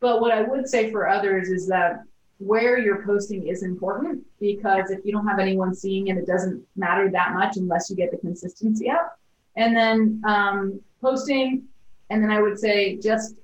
But 0.00 0.20
what 0.20 0.32
I 0.32 0.42
would 0.42 0.68
say 0.68 0.90
for 0.90 1.08
others 1.08 1.48
is 1.48 1.66
that 1.68 2.04
where 2.38 2.78
you're 2.78 3.04
posting 3.04 3.48
is 3.48 3.62
important 3.62 4.24
because 4.40 4.90
if 4.90 5.04
you 5.04 5.12
don't 5.12 5.26
have 5.26 5.40
anyone 5.40 5.74
seeing 5.74 6.06
it, 6.08 6.16
it 6.16 6.26
doesn't 6.26 6.64
matter 6.76 7.10
that 7.10 7.34
much 7.34 7.56
unless 7.56 7.90
you 7.90 7.96
get 7.96 8.10
the 8.12 8.16
consistency 8.18 8.88
up. 8.88 9.18
And 9.56 9.76
then 9.76 10.22
um, 10.24 10.80
posting, 11.00 11.64
and 12.10 12.22
then 12.22 12.30
I 12.30 12.40
would 12.40 12.58
say 12.58 12.96
just 12.96 13.34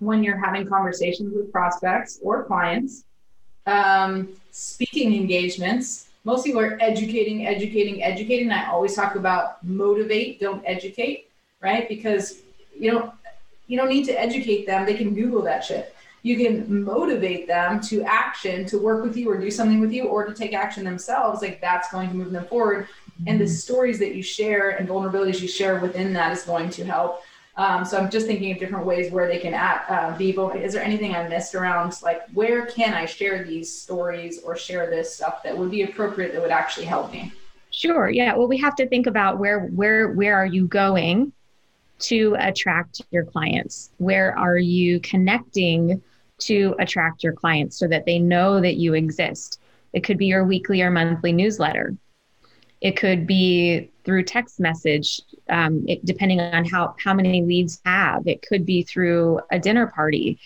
when 0.00 0.24
you're 0.24 0.36
having 0.44 0.66
conversations 0.66 1.32
with 1.34 1.52
prospects 1.52 2.18
or 2.20 2.44
clients, 2.44 3.04
um, 3.66 4.28
speaking 4.50 5.14
engagements. 5.14 6.08
Most 6.24 6.44
people 6.44 6.60
are 6.60 6.78
educating, 6.80 7.46
educating, 7.46 8.02
educating. 8.02 8.50
I 8.50 8.68
always 8.70 8.94
talk 8.94 9.16
about 9.16 9.62
motivate, 9.64 10.40
don't 10.40 10.62
educate, 10.64 11.28
right? 11.62 11.88
Because 11.88 12.42
you 12.78 12.90
don't 12.90 13.12
you 13.66 13.78
don't 13.78 13.88
need 13.88 14.04
to 14.04 14.20
educate 14.20 14.66
them. 14.66 14.84
They 14.84 14.94
can 14.94 15.14
Google 15.14 15.42
that 15.42 15.64
shit. 15.64 15.94
You 16.22 16.36
can 16.36 16.84
motivate 16.84 17.48
them 17.48 17.80
to 17.82 18.02
action, 18.02 18.64
to 18.66 18.78
work 18.78 19.02
with 19.02 19.16
you 19.16 19.30
or 19.30 19.38
do 19.38 19.50
something 19.50 19.80
with 19.80 19.92
you, 19.92 20.04
or 20.04 20.24
to 20.24 20.34
take 20.34 20.52
action 20.52 20.84
themselves. 20.84 21.42
Like 21.42 21.60
that's 21.60 21.90
going 21.90 22.08
to 22.10 22.14
move 22.14 22.32
them 22.32 22.44
forward. 22.46 22.88
And 23.26 23.40
the 23.40 23.46
stories 23.46 23.98
that 24.00 24.14
you 24.14 24.22
share 24.22 24.70
and 24.70 24.88
vulnerabilities 24.88 25.40
you 25.40 25.48
share 25.48 25.78
within 25.80 26.12
that 26.14 26.32
is 26.32 26.42
going 26.42 26.70
to 26.70 26.84
help. 26.84 27.22
Um, 27.56 27.84
so 27.84 27.98
I'm 27.98 28.10
just 28.10 28.26
thinking 28.26 28.50
of 28.52 28.58
different 28.58 28.86
ways 28.86 29.12
where 29.12 29.28
they 29.28 29.38
can 29.38 29.52
at, 29.52 29.84
uh, 29.88 30.16
be. 30.16 30.30
Is 30.30 30.72
there 30.72 30.82
anything 30.82 31.14
I 31.14 31.28
missed 31.28 31.54
around 31.54 31.94
like 32.02 32.22
where 32.32 32.66
can 32.66 32.94
I 32.94 33.04
share 33.04 33.44
these 33.44 33.72
stories 33.72 34.40
or 34.42 34.56
share 34.56 34.88
this 34.88 35.14
stuff 35.14 35.42
that 35.42 35.56
would 35.56 35.70
be 35.70 35.82
appropriate 35.82 36.32
that 36.32 36.40
would 36.40 36.50
actually 36.50 36.86
help 36.86 37.12
me? 37.12 37.32
Sure. 37.70 38.08
Yeah. 38.08 38.34
Well, 38.36 38.48
we 38.48 38.58
have 38.58 38.74
to 38.76 38.86
think 38.86 39.06
about 39.06 39.38
where 39.38 39.66
where 39.66 40.12
where 40.12 40.36
are 40.36 40.46
you 40.46 40.66
going 40.66 41.32
to 42.02 42.36
attract 42.38 43.02
your 43.10 43.24
clients? 43.24 43.90
Where 43.98 44.36
are 44.38 44.58
you 44.58 45.00
connecting 45.00 46.02
to 46.38 46.74
attract 46.78 47.22
your 47.22 47.32
clients 47.32 47.78
so 47.78 47.86
that 47.88 48.04
they 48.06 48.18
know 48.18 48.60
that 48.60 48.76
you 48.76 48.94
exist? 48.94 49.60
It 49.92 50.04
could 50.04 50.18
be 50.18 50.26
your 50.26 50.44
weekly 50.44 50.82
or 50.82 50.90
monthly 50.90 51.32
newsletter. 51.32 51.96
It 52.80 52.96
could 52.96 53.26
be 53.26 53.90
through 54.04 54.24
text 54.24 54.58
message, 54.58 55.20
um, 55.48 55.84
it, 55.86 56.04
depending 56.04 56.40
on 56.40 56.64
how, 56.64 56.96
how 57.02 57.14
many 57.14 57.42
leads 57.42 57.80
have. 57.84 58.26
It 58.26 58.42
could 58.42 58.66
be 58.66 58.82
through 58.82 59.40
a 59.52 59.58
dinner 59.58 59.86
party. 59.86 60.40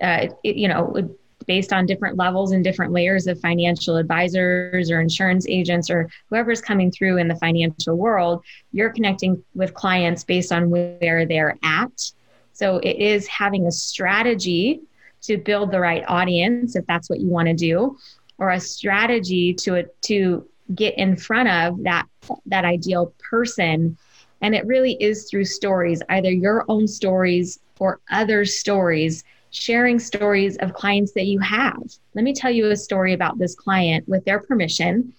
Uh, 0.00 0.28
it, 0.42 0.56
you 0.56 0.68
know, 0.68 1.14
based 1.42 1.72
on 1.72 1.86
different 1.86 2.16
levels 2.16 2.52
and 2.52 2.64
different 2.64 2.92
layers 2.92 3.26
of 3.26 3.40
financial 3.40 3.96
advisors 3.96 4.90
or 4.90 5.00
insurance 5.00 5.46
agents 5.48 5.90
or 5.90 6.08
whoever's 6.30 6.60
coming 6.60 6.90
through 6.90 7.18
in 7.18 7.28
the 7.28 7.36
financial 7.36 7.96
world, 7.96 8.44
you're 8.72 8.90
connecting 8.90 9.42
with 9.54 9.74
clients 9.74 10.24
based 10.24 10.52
on 10.52 10.70
where 10.70 11.26
they're 11.26 11.58
at. 11.62 12.12
So 12.52 12.78
it 12.78 12.96
is 12.96 13.26
having 13.26 13.66
a 13.66 13.72
strategy 13.72 14.80
to 15.22 15.38
build 15.38 15.70
the 15.70 15.80
right 15.80 16.04
audience 16.08 16.76
if 16.76 16.86
that's 16.86 17.08
what 17.08 17.20
you 17.20 17.28
want 17.28 17.48
to 17.48 17.54
do, 17.54 17.96
or 18.38 18.50
a 18.50 18.60
strategy 18.60 19.54
to 19.54 19.84
to 20.02 20.48
get 20.74 20.96
in 20.98 21.16
front 21.16 21.48
of 21.48 21.82
that 21.84 22.06
that 22.46 22.64
ideal 22.64 23.14
person 23.30 23.96
and 24.40 24.54
it 24.54 24.66
really 24.66 24.94
is 25.00 25.28
through 25.28 25.44
stories 25.44 26.02
either 26.10 26.30
your 26.30 26.64
own 26.68 26.86
stories 26.86 27.60
or 27.78 28.00
other 28.10 28.44
stories 28.44 29.24
sharing 29.52 29.98
stories 29.98 30.56
of 30.58 30.72
clients 30.74 31.12
that 31.12 31.26
you 31.26 31.38
have. 31.38 31.80
Let 32.14 32.24
me 32.24 32.32
tell 32.32 32.50
you 32.50 32.70
a 32.70 32.76
story 32.76 33.12
about 33.12 33.38
this 33.38 33.54
client 33.54 34.08
with 34.08 34.24
their 34.24 34.40
permission 34.40 35.12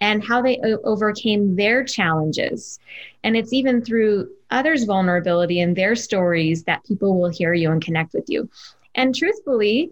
and 0.00 0.24
how 0.24 0.42
they 0.42 0.58
o- 0.64 0.80
overcame 0.84 1.54
their 1.54 1.84
challenges. 1.84 2.80
And 3.22 3.36
it's 3.36 3.52
even 3.52 3.84
through 3.84 4.30
others 4.50 4.84
vulnerability 4.84 5.60
and 5.60 5.76
their 5.76 5.94
stories 5.94 6.64
that 6.64 6.84
people 6.84 7.20
will 7.20 7.30
hear 7.30 7.54
you 7.54 7.70
and 7.70 7.82
connect 7.82 8.14
with 8.14 8.24
you. 8.28 8.48
And 8.94 9.14
truthfully 9.14 9.90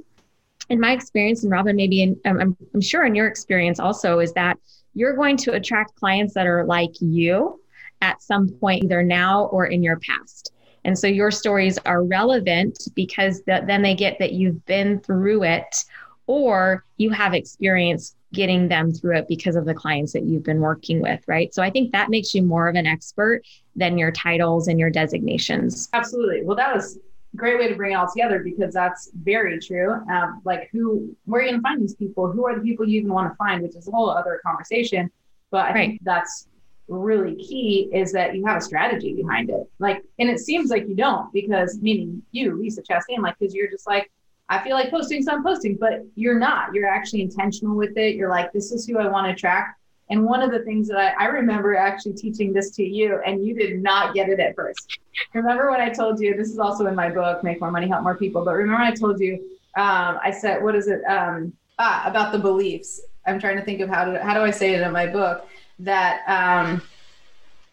in 0.69 0.81
my 0.81 0.93
experience 0.93 1.43
and 1.43 1.51
robin 1.51 1.75
maybe 1.77 2.03
in, 2.03 2.21
um, 2.25 2.41
I'm, 2.41 2.57
I'm 2.73 2.81
sure 2.81 3.05
in 3.05 3.15
your 3.15 3.27
experience 3.27 3.81
also 3.81 4.21
is 4.21 4.33
that 4.35 4.59
you're 4.95 5.17
going 5.17 5.37
to 5.39 5.53
attract 5.53 5.97
clients 5.97 6.35
that 6.35 6.47
are 6.47 6.65
like 6.65 6.93
you 7.01 7.61
at 8.03 8.21
some 8.21 8.49
point, 8.49 8.85
either 8.85 9.03
now 9.03 9.47
or 9.47 9.67
in 9.67 9.83
your 9.83 9.99
past. 10.01 10.52
And 10.85 10.99
so 10.99 11.07
your 11.07 11.31
stories 11.31 11.79
are 11.87 12.03
relevant 12.03 12.89
because 12.95 13.43
the, 13.43 13.63
then 13.67 13.83
they 13.83 13.95
get 13.95 14.19
that 14.19 14.33
you've 14.33 14.65
been 14.67 15.01
through 15.01 15.45
it 15.45 15.85
or 16.27 16.85
you 16.97 17.11
have 17.11 17.35
experience 17.35 18.17
getting 18.33 18.69
them 18.69 18.93
through 18.93 19.19
it 19.19 19.29
because 19.29 19.57
of 19.57 19.65
the 19.65 19.75
clients 19.75 20.13
that 20.13 20.23
you've 20.23 20.43
been 20.43 20.61
working 20.61 21.01
with, 21.01 21.23
right? 21.27 21.53
So 21.53 21.63
I 21.63 21.71
think 21.71 21.93
that 21.93 22.09
makes 22.09 22.35
you 22.35 22.43
more 22.43 22.69
of 22.69 22.75
an 22.75 22.87
expert 22.87 23.43
than 23.77 23.99
your 23.99 24.11
titles 24.11 24.69
and 24.69 24.79
your 24.79 24.91
designations. 24.91 25.89
Absolutely. 25.93 26.43
Well, 26.43 26.57
that 26.57 26.75
was 26.75 26.97
a 26.97 27.37
great 27.37 27.59
way 27.59 27.69
to 27.69 27.75
bring 27.75 27.93
it 27.93 27.97
all 27.97 28.09
together 28.11 28.43
because 28.43 28.73
that's 28.73 29.11
very 29.23 29.59
true. 29.59 29.93
Um, 30.11 30.41
like 30.45 30.71
who, 30.73 31.15
where 31.27 31.41
are 31.41 31.45
you 31.45 31.51
going 31.51 31.61
to 31.61 31.63
find 31.63 31.83
these 31.83 31.95
people? 31.95 32.33
Who 32.33 32.47
are 32.47 32.55
the 32.55 32.63
people 32.63 32.89
you 32.89 33.01
even 33.01 33.13
want 33.13 33.31
to 33.31 33.37
find? 33.37 33.63
Which 33.63 33.77
is 33.77 33.87
a 33.87 33.91
whole 33.91 34.11
other 34.11 34.41
conversation. 34.45 35.11
But 35.51 35.67
I 35.67 35.75
right. 35.75 35.89
think 35.91 36.01
that's 36.05 36.49
really 36.89 37.37
key 37.37 37.89
is 37.93 38.13
that 38.13 38.35
you 38.35 38.45
have 38.47 38.59
a 38.59 38.61
strategy 38.61 39.15
behind 39.15 39.51
it. 39.51 39.69
Like, 39.79 40.05
and 40.19 40.29
it 40.29 40.41
seems 40.41 40.71
like 40.71 40.87
you 40.89 40.95
don't 40.95 41.33
because 41.33 41.81
meaning 41.81 42.23
you, 42.33 42.59
Lisa 42.59 42.83
Chastain, 42.83 43.21
like, 43.21 43.39
because 43.39 43.55
you're 43.55 43.71
just 43.71 43.87
like, 43.87 44.11
I 44.49 44.63
feel 44.63 44.75
like 44.75 44.91
posting, 44.91 45.23
so 45.23 45.33
I'm 45.33 45.43
posting, 45.43 45.77
but 45.77 46.05
you're 46.15 46.39
not. 46.39 46.75
You're 46.75 46.89
actually 46.89 47.23
intentional 47.23 47.77
with 47.77 47.97
it. 47.97 48.17
You're 48.17 48.29
like, 48.29 48.53
this 48.53 48.73
is 48.73 48.87
who 48.87 48.99
I 48.99 49.09
want 49.09 49.27
to 49.27 49.33
attract. 49.33 49.81
And 50.11 50.25
one 50.25 50.43
of 50.43 50.51
the 50.51 50.59
things 50.61 50.89
that 50.89 50.99
I, 50.99 51.25
I 51.25 51.29
remember 51.29 51.75
actually 51.75 52.13
teaching 52.15 52.53
this 52.53 52.71
to 52.73 52.83
you, 52.83 53.21
and 53.25 53.47
you 53.47 53.55
did 53.55 53.83
not 53.83 54.13
get 54.13 54.29
it 54.29 54.41
at 54.41 54.55
first. 54.55 54.99
remember 55.33 55.71
when 55.71 55.81
I 55.81 55.89
told 55.89 56.21
you, 56.21 56.37
this 56.37 56.51
is 56.51 56.59
also 56.59 56.87
in 56.87 56.95
my 56.95 57.09
book, 57.09 57.43
Make 57.43 57.61
More 57.61 57.71
Money, 57.71 57.89
Help 57.89 58.03
More 58.03 58.17
People, 58.17 58.45
but 58.45 58.53
remember 58.55 58.83
I 58.83 58.91
told 58.91 59.21
you, 59.21 59.35
um, 59.77 60.19
I 60.23 60.31
said, 60.31 60.63
what 60.63 60.75
is 60.75 60.87
it? 60.87 61.03
Um, 61.05 61.55
ah, 61.79 62.03
about 62.05 62.33
the 62.33 62.39
beliefs. 62.39 63.01
I'm 63.27 63.41
trying 63.41 63.57
to 63.57 63.65
think 63.65 63.81
of 63.81 63.89
how 63.89 64.05
to, 64.05 64.23
how 64.23 64.35
do 64.35 64.41
I 64.41 64.51
say 64.51 64.75
it 64.75 64.83
in 64.83 64.93
my 64.93 65.07
book 65.07 65.47
that 65.79 66.23
um, 66.29 66.83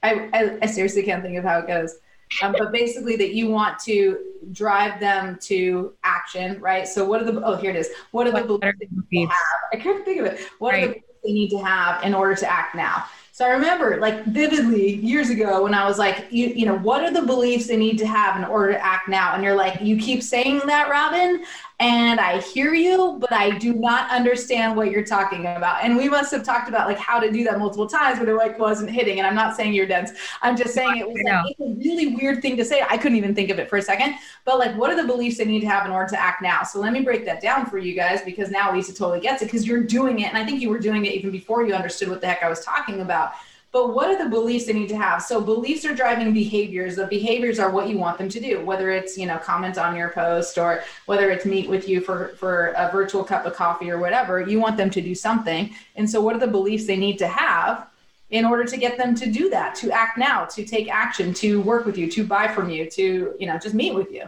I, 0.04 0.30
I, 0.34 0.58
I 0.62 0.66
seriously 0.66 1.04
can't 1.04 1.24
think 1.24 1.38
of 1.38 1.44
how 1.44 1.60
it 1.60 1.68
goes. 1.68 1.96
Um, 2.44 2.54
but 2.58 2.72
basically 2.72 3.16
that 3.16 3.34
you 3.34 3.50
want 3.50 3.80
to 3.80 4.20
drive 4.52 5.00
them 5.00 5.40
to 5.44 5.94
action, 6.04 6.60
right? 6.62 6.88
So 6.88 7.04
what 7.04 7.22
are 7.22 7.26
the 7.26 7.44
oh 7.44 7.56
here 7.56 7.72
it 7.72 7.76
is. 7.76 7.90
What 8.12 8.28
are 8.28 8.32
the 8.32 8.44
beliefs 8.46 8.76
they 9.12 9.22
have? 9.22 9.32
I 9.74 9.78
can't 9.78 10.06
think 10.06 10.20
of 10.20 10.28
it. 10.28 10.40
What 10.60 10.74
right. 10.74 10.84
are 10.84 10.94
the 10.94 11.02
they 11.24 11.34
need 11.34 11.50
to 11.50 11.58
have 11.60 12.04
in 12.04 12.14
order 12.14 12.36
to 12.36 12.50
act 12.50 12.76
now. 12.76 13.06
So 13.32 13.46
I 13.46 13.50
remember 13.50 14.00
like 14.02 14.26
vividly 14.26 14.96
years 14.96 15.30
ago 15.30 15.64
when 15.64 15.74
I 15.74 15.88
was 15.88 15.98
like, 15.98 16.28
you, 16.30 16.48
you 16.48 16.66
know, 16.66 16.78
what 16.78 17.04
are 17.04 17.12
the 17.12 17.22
beliefs 17.22 17.68
they 17.68 17.78
need 17.78 17.98
to 18.00 18.08
have 18.08 18.36
in 18.36 18.44
order 18.44 18.74
to 18.74 18.86
act 18.86 19.08
now? 19.08 19.34
And 19.34 19.44
you're 19.44 19.56
like, 19.56 19.82
you 19.82 19.98
keep 19.98 20.22
saying 20.22 20.62
that, 20.66 20.90
Robin, 20.90 21.46
and 21.82 22.20
I 22.20 22.42
hear 22.42 22.74
you, 22.74 23.18
but 23.22 23.32
I 23.32 23.58
do 23.58 23.74
not 23.74 24.12
understand 24.12 24.76
what 24.76 24.92
you're 24.92 25.06
talking 25.06 25.46
about. 25.46 25.82
And 25.82 25.96
we 25.96 26.10
must 26.10 26.30
have 26.32 26.44
talked 26.44 26.68
about 26.68 26.90
like 26.90 26.98
how 26.98 27.22
to 27.22 27.32
do 27.32 27.46
that 27.46 27.58
multiple 27.58 27.88
times, 27.88 28.20
but 28.20 28.28
it 28.28 28.36
like 28.36 28.60
wasn't 28.60 28.90
hitting. 28.90 29.18
And 29.20 29.26
I'm 29.26 29.36
not 29.36 29.56
saying 29.56 29.72
you're 29.72 29.86
dense. 29.86 30.12
I'm 30.42 30.58
just 30.58 30.74
saying 30.74 30.98
it 30.98 31.08
was 31.08 31.22
like 31.24 31.56
a 31.58 31.74
really 31.76 32.16
weird 32.16 32.42
thing 32.42 32.58
to 32.58 32.66
say. 32.66 32.84
I 32.90 32.98
couldn't 32.98 33.18
even 33.18 33.34
think 33.34 33.50
of 33.50 33.60
it 33.60 33.70
for 33.70 33.78
a 33.78 33.82
second. 33.82 34.16
But 34.44 34.60
like, 34.60 34.76
what 34.76 34.92
are 34.92 35.02
the 35.02 35.08
beliefs 35.08 35.38
they 35.38 35.46
need 35.46 35.62
to 35.62 35.70
have 35.70 35.86
in 35.86 35.92
order 35.94 36.10
to 36.10 36.20
act 36.20 36.42
now? 36.42 36.64
So 36.64 36.82
let 36.82 36.92
me 36.92 37.00
break 37.00 37.24
that 37.26 37.42
down 37.42 37.66
for 37.66 37.78
you 37.78 37.94
guys 37.96 38.22
because 38.24 38.52
now 38.52 38.74
Lisa 38.74 38.94
totally 38.94 39.22
gets 39.22 39.42
it 39.42 39.46
because 39.46 39.66
you're 39.66 39.84
doing 39.84 40.20
it. 40.20 40.28
And 40.28 40.38
I 40.38 40.46
think 40.46 40.62
you 40.62 40.70
were 40.70 40.80
doing 40.80 41.06
it 41.06 41.14
even 41.14 41.32
before 41.32 41.66
you 41.66 41.74
understood 41.74 42.10
what 42.10 42.20
the 42.20 42.28
heck 42.28 42.44
I 42.44 42.50
was 42.50 42.60
talking 42.66 43.00
about. 43.00 43.36
But 43.72 43.94
what 43.94 44.10
are 44.10 44.18
the 44.18 44.30
beliefs 44.30 44.66
they 44.66 44.74
need 44.74 44.90
to 44.90 44.98
have? 44.98 45.22
So 45.22 45.40
beliefs 45.40 45.86
are 45.86 45.94
driving 45.94 46.34
behaviors. 46.34 46.96
The 46.96 47.06
behaviors 47.06 47.60
are 47.60 47.70
what 47.70 47.88
you 47.88 48.00
want 48.00 48.18
them 48.18 48.28
to 48.30 48.40
do, 48.40 48.66
whether 48.66 48.90
it's, 48.90 49.16
you 49.16 49.28
know, 49.28 49.38
comment 49.38 49.78
on 49.78 49.96
your 49.96 50.10
post 50.10 50.58
or 50.58 50.84
whether 51.06 51.30
it's 51.30 51.46
meet 51.46 51.70
with 51.70 51.88
you 51.88 52.02
for, 52.02 52.30
for 52.30 52.70
a 52.78 52.92
virtual 52.92 53.24
cup 53.24 53.46
of 53.46 53.54
coffee 53.54 53.92
or 53.92 54.00
whatever, 54.00 54.42
you 54.42 54.60
want 54.60 54.76
them 54.76 54.90
to 54.90 55.02
do 55.02 55.14
something. 55.14 55.76
And 55.96 56.10
so 56.10 56.20
what 56.20 56.36
are 56.36 56.40
the 56.40 56.48
beliefs 56.48 56.88
they 56.88 56.98
need 56.98 57.20
to 57.20 57.28
have 57.28 57.88
in 58.32 58.44
order 58.44 58.66
to 58.66 58.78
get 58.78 58.98
them 58.98 59.14
to 59.16 59.32
do 59.32 59.50
that, 59.52 59.76
to 59.76 59.92
act 59.92 60.18
now, 60.18 60.46
to 60.46 60.66
take 60.66 60.90
action, 60.90 61.34
to 61.36 61.62
work 61.62 61.86
with 61.86 61.98
you, 61.98 62.10
to 62.12 62.24
buy 62.24 62.48
from 62.48 62.70
you, 62.70 62.90
to, 62.90 63.36
you 63.40 63.46
know, 63.48 63.58
just 63.60 63.76
meet 63.76 63.94
with 63.94 64.12
you. 64.12 64.28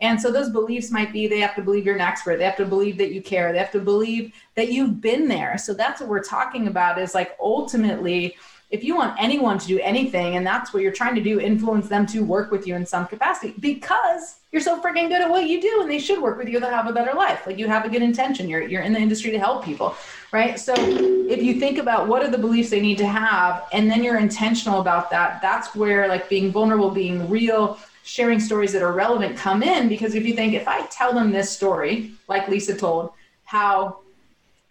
And 0.00 0.20
so 0.20 0.32
those 0.32 0.50
beliefs 0.50 0.90
might 0.90 1.12
be 1.12 1.28
they 1.28 1.38
have 1.40 1.54
to 1.54 1.62
believe 1.62 1.86
you're 1.86 1.94
an 1.94 2.00
expert. 2.00 2.38
They 2.38 2.44
have 2.44 2.56
to 2.56 2.64
believe 2.66 2.98
that 2.98 3.12
you 3.12 3.22
care. 3.22 3.52
They 3.52 3.58
have 3.58 3.70
to 3.72 3.80
believe 3.80 4.32
that 4.56 4.72
you've 4.72 5.00
been 5.00 5.28
there. 5.28 5.56
So 5.58 5.74
that's 5.74 6.00
what 6.00 6.10
we're 6.10 6.24
talking 6.24 6.66
about 6.66 6.98
is 6.98 7.14
like 7.14 7.36
ultimately, 7.40 8.36
if 8.72 8.82
you 8.82 8.96
want 8.96 9.14
anyone 9.20 9.58
to 9.58 9.66
do 9.66 9.78
anything, 9.80 10.36
and 10.36 10.46
that's 10.46 10.72
what 10.72 10.82
you're 10.82 10.92
trying 10.92 11.14
to 11.14 11.20
do, 11.20 11.38
influence 11.38 11.88
them 11.88 12.06
to 12.06 12.24
work 12.24 12.50
with 12.50 12.66
you 12.66 12.74
in 12.74 12.86
some 12.86 13.06
capacity 13.06 13.52
because 13.60 14.36
you're 14.50 14.62
so 14.62 14.80
freaking 14.80 15.08
good 15.08 15.20
at 15.20 15.28
what 15.28 15.46
you 15.46 15.60
do 15.60 15.82
and 15.82 15.90
they 15.90 15.98
should 15.98 16.20
work 16.20 16.38
with 16.38 16.48
you 16.48 16.58
to 16.58 16.66
have 16.66 16.86
a 16.86 16.92
better 16.92 17.12
life. 17.12 17.46
Like 17.46 17.58
you 17.58 17.68
have 17.68 17.84
a 17.84 17.90
good 17.90 18.00
intention. 18.00 18.48
You're 18.48 18.62
you're 18.62 18.80
in 18.80 18.94
the 18.94 18.98
industry 18.98 19.30
to 19.30 19.38
help 19.38 19.62
people. 19.62 19.94
Right. 20.32 20.58
So 20.58 20.72
if 20.76 21.42
you 21.42 21.60
think 21.60 21.76
about 21.76 22.08
what 22.08 22.22
are 22.22 22.30
the 22.30 22.38
beliefs 22.38 22.70
they 22.70 22.80
need 22.80 22.96
to 22.98 23.06
have, 23.06 23.68
and 23.74 23.90
then 23.90 24.02
you're 24.02 24.18
intentional 24.18 24.80
about 24.80 25.10
that, 25.10 25.42
that's 25.42 25.74
where 25.74 26.08
like 26.08 26.30
being 26.30 26.50
vulnerable, 26.50 26.90
being 26.90 27.28
real, 27.28 27.78
sharing 28.04 28.40
stories 28.40 28.72
that 28.72 28.82
are 28.82 28.92
relevant 28.92 29.36
come 29.36 29.62
in 29.62 29.88
because 29.88 30.16
if 30.16 30.26
you 30.26 30.34
think 30.34 30.54
if 30.54 30.66
i 30.66 30.84
tell 30.86 31.14
them 31.14 31.30
this 31.30 31.48
story 31.48 32.10
like 32.26 32.48
lisa 32.48 32.76
told 32.76 33.12
how 33.44 34.01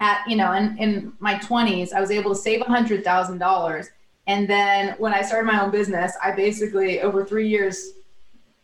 at 0.01 0.27
you 0.27 0.35
know 0.35 0.51
in, 0.51 0.77
in 0.77 1.13
my 1.19 1.35
20s 1.35 1.93
i 1.93 2.01
was 2.01 2.11
able 2.11 2.31
to 2.31 2.35
save 2.35 2.59
$100000 2.61 3.89
and 4.27 4.49
then 4.49 4.95
when 4.97 5.13
i 5.13 5.21
started 5.21 5.45
my 5.49 5.61
own 5.61 5.71
business 5.71 6.13
i 6.21 6.31
basically 6.31 7.01
over 7.01 7.25
three 7.25 7.47
years 7.47 7.93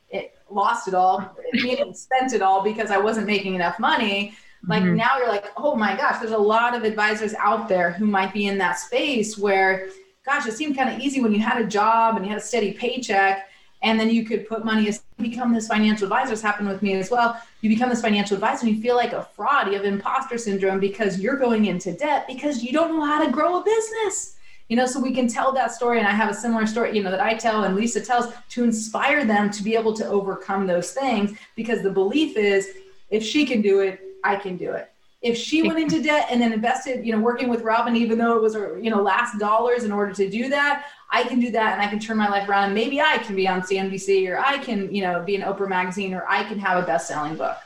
it 0.09 0.37
lost 0.49 0.87
it 0.87 0.93
all. 0.93 1.35
Meaning 1.53 1.93
spent 1.93 2.33
it 2.33 2.41
all 2.41 2.63
because 2.63 2.91
i 2.91 2.97
wasn't 2.97 3.27
making 3.27 3.55
enough 3.55 3.79
money. 3.79 4.33
Like 4.67 4.83
mm-hmm. 4.83 4.95
now 4.95 5.17
you're 5.17 5.27
like 5.27 5.45
oh 5.55 5.75
my 5.75 5.95
gosh 5.95 6.19
there's 6.19 6.31
a 6.31 6.37
lot 6.37 6.75
of 6.75 6.83
advisors 6.83 7.33
out 7.35 7.69
there 7.69 7.91
who 7.91 8.05
might 8.05 8.33
be 8.33 8.47
in 8.47 8.57
that 8.57 8.79
space 8.79 9.37
where 9.37 9.89
gosh 10.25 10.47
it 10.47 10.53
seemed 10.53 10.75
kind 10.75 10.93
of 10.93 10.99
easy 10.99 11.21
when 11.21 11.33
you 11.33 11.39
had 11.39 11.61
a 11.61 11.67
job 11.67 12.15
and 12.15 12.25
you 12.25 12.29
had 12.29 12.39
a 12.39 12.43
steady 12.43 12.73
paycheck 12.73 13.49
and 13.81 13.99
then 13.99 14.09
you 14.09 14.25
could 14.25 14.47
put 14.47 14.65
money 14.65 14.87
as 14.87 15.03
become 15.17 15.53
this 15.53 15.67
financial 15.67 16.05
advisor. 16.05 16.33
It's 16.33 16.41
happened 16.41 16.69
with 16.69 16.81
me 16.81 16.93
as 16.93 17.09
well. 17.09 17.41
You 17.61 17.69
become 17.69 17.89
this 17.89 18.01
financial 18.01 18.35
advisor 18.35 18.65
and 18.65 18.75
you 18.75 18.81
feel 18.81 18.95
like 18.95 19.13
a 19.13 19.23
fraud. 19.35 19.67
You 19.67 19.73
have 19.73 19.85
imposter 19.85 20.37
syndrome 20.37 20.79
because 20.79 21.19
you're 21.19 21.37
going 21.37 21.65
into 21.65 21.93
debt 21.93 22.25
because 22.27 22.63
you 22.63 22.71
don't 22.71 22.95
know 22.95 23.05
how 23.05 23.23
to 23.23 23.31
grow 23.31 23.59
a 23.59 23.63
business. 23.63 24.35
You 24.69 24.75
know, 24.75 24.85
so 24.85 24.99
we 24.99 25.13
can 25.13 25.29
tell 25.29 25.53
that 25.53 25.71
story, 25.71 25.99
and 25.99 26.07
I 26.07 26.11
have 26.11 26.29
a 26.29 26.33
similar 26.33 26.67
story, 26.67 26.93
you 26.93 27.01
know, 27.01 27.09
that 27.09 27.21
I 27.21 27.35
tell 27.35 27.63
and 27.63 27.73
Lisa 27.73 28.01
tells 28.01 28.33
to 28.49 28.65
inspire 28.65 29.23
them 29.23 29.49
to 29.51 29.63
be 29.63 29.75
able 29.75 29.93
to 29.93 30.05
overcome 30.05 30.67
those 30.67 30.91
things 30.91 31.37
because 31.55 31.83
the 31.83 31.89
belief 31.89 32.35
is 32.35 32.67
if 33.09 33.23
she 33.23 33.45
can 33.45 33.61
do 33.61 33.79
it, 33.79 34.01
I 34.25 34.35
can 34.35 34.57
do 34.57 34.73
it 34.73 34.91
if 35.27 35.37
she 35.37 35.61
went 35.61 35.79
into 35.79 36.01
debt 36.01 36.27
and 36.31 36.41
then 36.41 36.53
invested, 36.53 37.05
you 37.05 37.11
know, 37.11 37.19
working 37.19 37.49
with 37.49 37.61
Robin, 37.61 37.95
even 37.95 38.17
though 38.17 38.37
it 38.37 38.41
was, 38.41 38.55
you 38.55 38.89
know, 38.89 39.01
last 39.01 39.37
dollars 39.37 39.83
in 39.83 39.91
order 39.91 40.13
to 40.13 40.29
do 40.29 40.49
that, 40.49 40.85
I 41.09 41.23
can 41.23 41.39
do 41.39 41.51
that 41.51 41.73
and 41.73 41.81
I 41.81 41.87
can 41.87 41.99
turn 41.99 42.17
my 42.17 42.29
life 42.29 42.47
around. 42.47 42.65
And 42.65 42.73
maybe 42.73 43.01
I 43.01 43.17
can 43.17 43.35
be 43.35 43.47
on 43.47 43.61
CNBC 43.61 44.29
or 44.29 44.39
I 44.39 44.57
can, 44.57 44.93
you 44.93 45.01
know, 45.01 45.21
be 45.23 45.35
in 45.35 45.41
Oprah 45.41 45.67
magazine 45.67 46.13
or 46.13 46.25
I 46.27 46.43
can 46.43 46.59
have 46.59 46.81
a 46.81 46.85
best 46.85 47.07
selling 47.07 47.35
book. 47.35 47.57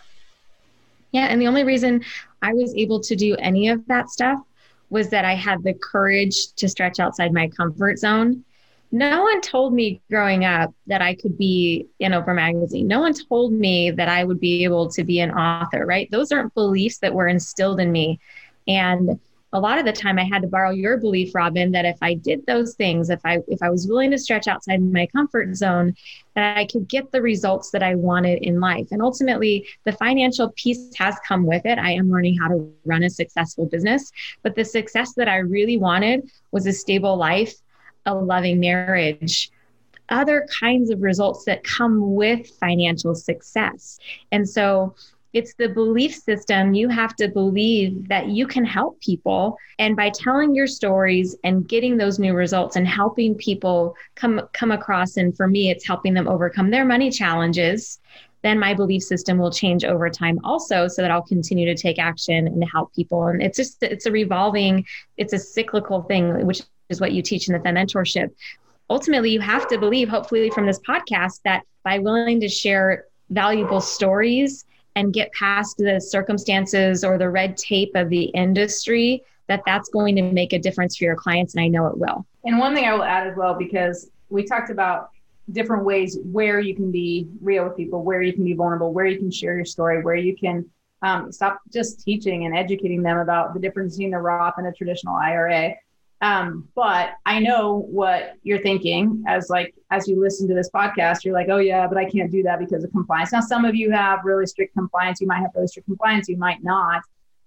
Yeah. 1.11 1.25
And 1.25 1.41
the 1.41 1.47
only 1.47 1.63
reason 1.63 2.03
I 2.41 2.53
was 2.53 2.73
able 2.75 2.99
to 3.01 3.15
do 3.15 3.35
any 3.37 3.69
of 3.69 3.85
that 3.87 4.09
stuff 4.09 4.39
was 4.89 5.09
that 5.09 5.23
I 5.23 5.35
had 5.35 5.63
the 5.63 5.73
courage 5.73 6.53
to 6.55 6.67
stretch 6.67 6.99
outside 6.99 7.31
my 7.31 7.47
comfort 7.47 7.99
zone 7.99 8.43
no 8.91 9.23
one 9.23 9.39
told 9.41 9.73
me 9.73 10.01
growing 10.09 10.43
up 10.43 10.73
that 10.87 11.01
I 11.01 11.15
could 11.15 11.37
be 11.37 11.87
in 11.99 12.11
Oprah 12.11 12.35
magazine. 12.35 12.87
No 12.87 12.99
one 12.99 13.13
told 13.13 13.53
me 13.53 13.89
that 13.91 14.09
I 14.09 14.23
would 14.23 14.39
be 14.39 14.63
able 14.65 14.89
to 14.91 15.03
be 15.03 15.19
an 15.19 15.31
author, 15.31 15.85
right? 15.85 16.09
Those 16.11 16.31
aren't 16.31 16.53
beliefs 16.53 16.97
that 16.99 17.13
were 17.13 17.27
instilled 17.27 17.79
in 17.79 17.91
me. 17.91 18.19
And 18.67 19.19
a 19.53 19.59
lot 19.59 19.77
of 19.77 19.85
the 19.85 19.91
time 19.93 20.17
I 20.17 20.23
had 20.23 20.41
to 20.43 20.47
borrow 20.47 20.71
your 20.71 20.97
belief, 20.97 21.35
Robin, 21.35 21.71
that 21.71 21.85
if 21.85 21.97
I 22.01 22.13
did 22.13 22.45
those 22.45 22.75
things, 22.75 23.09
if 23.09 23.19
I 23.25 23.39
if 23.47 23.61
I 23.61 23.69
was 23.69 23.87
willing 23.87 24.11
to 24.11 24.17
stretch 24.17 24.47
outside 24.47 24.81
my 24.81 25.07
comfort 25.07 25.55
zone, 25.55 25.93
that 26.35 26.57
I 26.57 26.65
could 26.65 26.87
get 26.87 27.11
the 27.11 27.21
results 27.21 27.71
that 27.71 27.83
I 27.83 27.95
wanted 27.95 28.43
in 28.43 28.61
life. 28.61 28.87
And 28.91 29.01
ultimately, 29.01 29.67
the 29.83 29.91
financial 29.93 30.53
piece 30.55 30.95
has 30.95 31.17
come 31.27 31.45
with 31.45 31.65
it. 31.65 31.79
I 31.79 31.91
am 31.91 32.09
learning 32.09 32.37
how 32.37 32.47
to 32.47 32.73
run 32.85 33.03
a 33.03 33.09
successful 33.09 33.65
business, 33.65 34.11
but 34.41 34.55
the 34.55 34.63
success 34.63 35.13
that 35.15 35.27
I 35.27 35.37
really 35.37 35.77
wanted 35.77 36.29
was 36.51 36.65
a 36.65 36.73
stable 36.73 37.17
life 37.17 37.53
a 38.05 38.15
loving 38.15 38.59
marriage, 38.59 39.51
other 40.09 40.47
kinds 40.59 40.89
of 40.89 41.01
results 41.01 41.45
that 41.45 41.63
come 41.63 42.15
with 42.15 42.49
financial 42.59 43.15
success. 43.15 43.99
And 44.31 44.47
so 44.47 44.95
it's 45.33 45.53
the 45.53 45.69
belief 45.69 46.13
system. 46.13 46.73
You 46.73 46.89
have 46.89 47.15
to 47.15 47.29
believe 47.29 48.09
that 48.09 48.27
you 48.27 48.45
can 48.45 48.65
help 48.65 48.99
people. 48.99 49.57
And 49.79 49.95
by 49.95 50.09
telling 50.09 50.53
your 50.53 50.67
stories 50.67 51.37
and 51.45 51.67
getting 51.67 51.95
those 51.95 52.19
new 52.19 52.33
results 52.33 52.75
and 52.75 52.85
helping 52.85 53.35
people 53.35 53.95
come, 54.15 54.41
come 54.51 54.71
across, 54.71 55.15
and 55.15 55.35
for 55.35 55.47
me, 55.47 55.69
it's 55.69 55.87
helping 55.87 56.13
them 56.13 56.27
overcome 56.27 56.69
their 56.69 56.83
money 56.83 57.09
challenges, 57.09 57.99
then 58.41 58.59
my 58.59 58.73
belief 58.73 59.03
system 59.03 59.37
will 59.37 59.51
change 59.51 59.85
over 59.85 60.09
time 60.09 60.39
also 60.43 60.87
so 60.87 61.01
that 61.01 61.11
I'll 61.11 61.21
continue 61.21 61.65
to 61.67 61.81
take 61.81 61.99
action 61.99 62.47
and 62.47 62.63
help 62.69 62.93
people. 62.93 63.27
And 63.27 63.41
it's 63.41 63.55
just, 63.55 63.81
it's 63.83 64.07
a 64.07 64.11
revolving, 64.11 64.85
it's 65.15 65.31
a 65.31 65.39
cyclical 65.39 66.01
thing, 66.03 66.45
which 66.45 66.63
is 66.91 67.01
what 67.01 67.13
you 67.13 67.21
teach 67.21 67.47
in 67.47 67.53
the 67.53 67.59
mentorship. 67.59 68.29
Ultimately, 68.89 69.31
you 69.31 69.39
have 69.39 69.67
to 69.69 69.77
believe, 69.77 70.09
hopefully, 70.09 70.49
from 70.49 70.65
this 70.65 70.79
podcast, 70.79 71.41
that 71.45 71.63
by 71.83 71.99
willing 71.99 72.39
to 72.41 72.49
share 72.49 73.05
valuable 73.29 73.81
stories 73.81 74.65
and 74.95 75.13
get 75.13 75.31
past 75.31 75.77
the 75.77 75.99
circumstances 75.99 77.03
or 77.03 77.17
the 77.17 77.29
red 77.29 77.55
tape 77.55 77.91
of 77.95 78.09
the 78.09 78.25
industry, 78.25 79.23
that 79.47 79.61
that's 79.65 79.89
going 79.89 80.15
to 80.17 80.21
make 80.21 80.53
a 80.53 80.59
difference 80.59 80.97
for 80.97 81.05
your 81.05 81.15
clients. 81.15 81.55
And 81.55 81.63
I 81.63 81.67
know 81.67 81.87
it 81.87 81.97
will. 81.97 82.25
And 82.43 82.59
one 82.59 82.75
thing 82.75 82.85
I 82.85 82.93
will 82.93 83.03
add 83.03 83.27
as 83.27 83.37
well, 83.37 83.53
because 83.53 84.09
we 84.29 84.43
talked 84.43 84.69
about 84.69 85.09
different 85.51 85.83
ways 85.83 86.17
where 86.23 86.59
you 86.59 86.75
can 86.75 86.91
be 86.91 87.27
real 87.41 87.63
with 87.65 87.77
people, 87.77 88.03
where 88.03 88.21
you 88.21 88.33
can 88.33 88.43
be 88.43 88.53
vulnerable, 88.53 88.93
where 88.93 89.05
you 89.05 89.17
can 89.17 89.31
share 89.31 89.55
your 89.55 89.65
story, 89.65 90.03
where 90.03 90.15
you 90.15 90.35
can 90.35 90.69
um, 91.01 91.31
stop 91.31 91.59
just 91.71 92.03
teaching 92.03 92.45
and 92.45 92.55
educating 92.55 93.01
them 93.01 93.17
about 93.17 93.53
the 93.53 93.59
difference 93.59 93.95
between 93.95 94.11
the 94.11 94.17
Roth 94.17 94.55
and 94.57 94.67
a 94.67 94.71
traditional 94.71 95.15
IRA. 95.15 95.75
Um, 96.21 96.67
but 96.75 97.13
I 97.25 97.39
know 97.39 97.87
what 97.89 98.33
you're 98.43 98.61
thinking 98.61 99.23
as 99.27 99.49
like 99.49 99.73
as 99.89 100.07
you 100.07 100.21
listen 100.21 100.47
to 100.47 100.53
this 100.53 100.69
podcast, 100.69 101.23
you're 101.23 101.33
like, 101.33 101.49
oh 101.49 101.57
yeah, 101.57 101.87
but 101.87 101.97
I 101.97 102.05
can't 102.05 102.31
do 102.31 102.43
that 102.43 102.59
because 102.59 102.83
of 102.83 102.91
compliance. 102.91 103.31
Now, 103.31 103.41
some 103.41 103.65
of 103.65 103.75
you 103.75 103.91
have 103.91 104.19
really 104.23 104.45
strict 104.45 104.73
compliance. 104.75 105.19
You 105.19 105.27
might 105.27 105.39
have 105.39 105.51
really 105.55 105.67
strict 105.67 105.87
compliance. 105.87 106.29
You 106.29 106.37
might 106.37 106.63
not. 106.63 107.01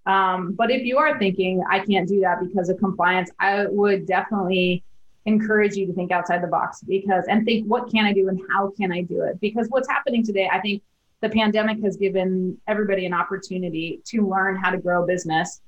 Um, 0.06 0.52
but 0.52 0.70
if 0.70 0.82
you 0.82 0.98
are 0.98 1.18
thinking 1.18 1.62
I 1.70 1.78
can't 1.78 2.08
do 2.08 2.20
that 2.20 2.40
because 2.40 2.68
of 2.68 2.78
compliance, 2.78 3.30
I 3.38 3.66
would 3.66 4.06
definitely 4.06 4.82
encourage 5.26 5.76
you 5.76 5.87
to 5.87 5.92
think 5.94 6.10
outside 6.12 6.42
the 6.42 6.48
box 6.48 6.82
because 6.82 7.24
and 7.28 7.46
think 7.46 7.66
what 7.66 7.90
can 7.90 8.04
I 8.04 8.12
do 8.12 8.28
and 8.28 8.40
how 8.50 8.72
can 8.76 8.92
I 8.92 9.02
do 9.02 9.22
it? 9.22 9.40
Because 9.40 9.68
what's 9.68 9.88
happening 9.88 10.24
today, 10.24 10.50
I 10.52 10.60
think 10.60 10.82
the 11.22 11.30
pandemic 11.30 11.82
has 11.82 11.96
given 11.96 12.60
everybody 12.66 13.06
an 13.06 13.14
opportunity 13.14 14.02
to 14.06 14.28
learn 14.28 14.56
how 14.56 14.70
to 14.70 14.78
grow 14.78 15.06
business 15.06 15.62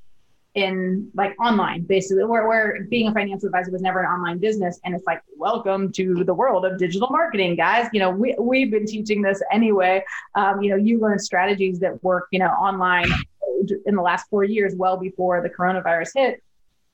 in 0.57 1.11
like 1.15 1.39
online 1.39 1.83
basically 1.83 2.25
where, 2.25 2.49
where 2.49 2.83
being 2.89 3.09
a 3.09 3.13
financial 3.13 3.47
advisor 3.47 3.71
was 3.71 3.83
never 3.83 4.01
an 4.01 4.07
online 4.07 4.39
business 4.39 4.81
and 4.85 4.95
it's 4.95 5.05
like 5.07 5.21
welcome 5.37 5.93
to 5.93 6.25
the 6.25 6.33
world 6.33 6.65
of 6.65 6.79
digital 6.79 7.09
marketing 7.11 7.55
guys 7.55 7.89
you 7.93 8.01
know 8.01 8.11
we, 8.11 8.35
we've 8.41 8.71
been 8.71 8.87
teaching 8.87 9.21
this 9.21 9.43
anyway 9.53 10.03
um, 10.35 10.63
you 10.63 10.71
know 10.71 10.77
you 10.77 10.99
learn 10.99 11.19
strategies 11.19 11.79
that 11.79 12.03
work 12.03 12.27
you 12.33 12.39
know 12.39 12.47
online 12.47 13.07
in 13.85 13.95
the 13.95 14.03
last 14.03 14.27
four 14.31 14.45
years 14.45 14.75
well 14.75 14.97
before 14.97 15.43
the 15.43 15.51
coronavirus 15.51 16.09
hit 16.15 16.43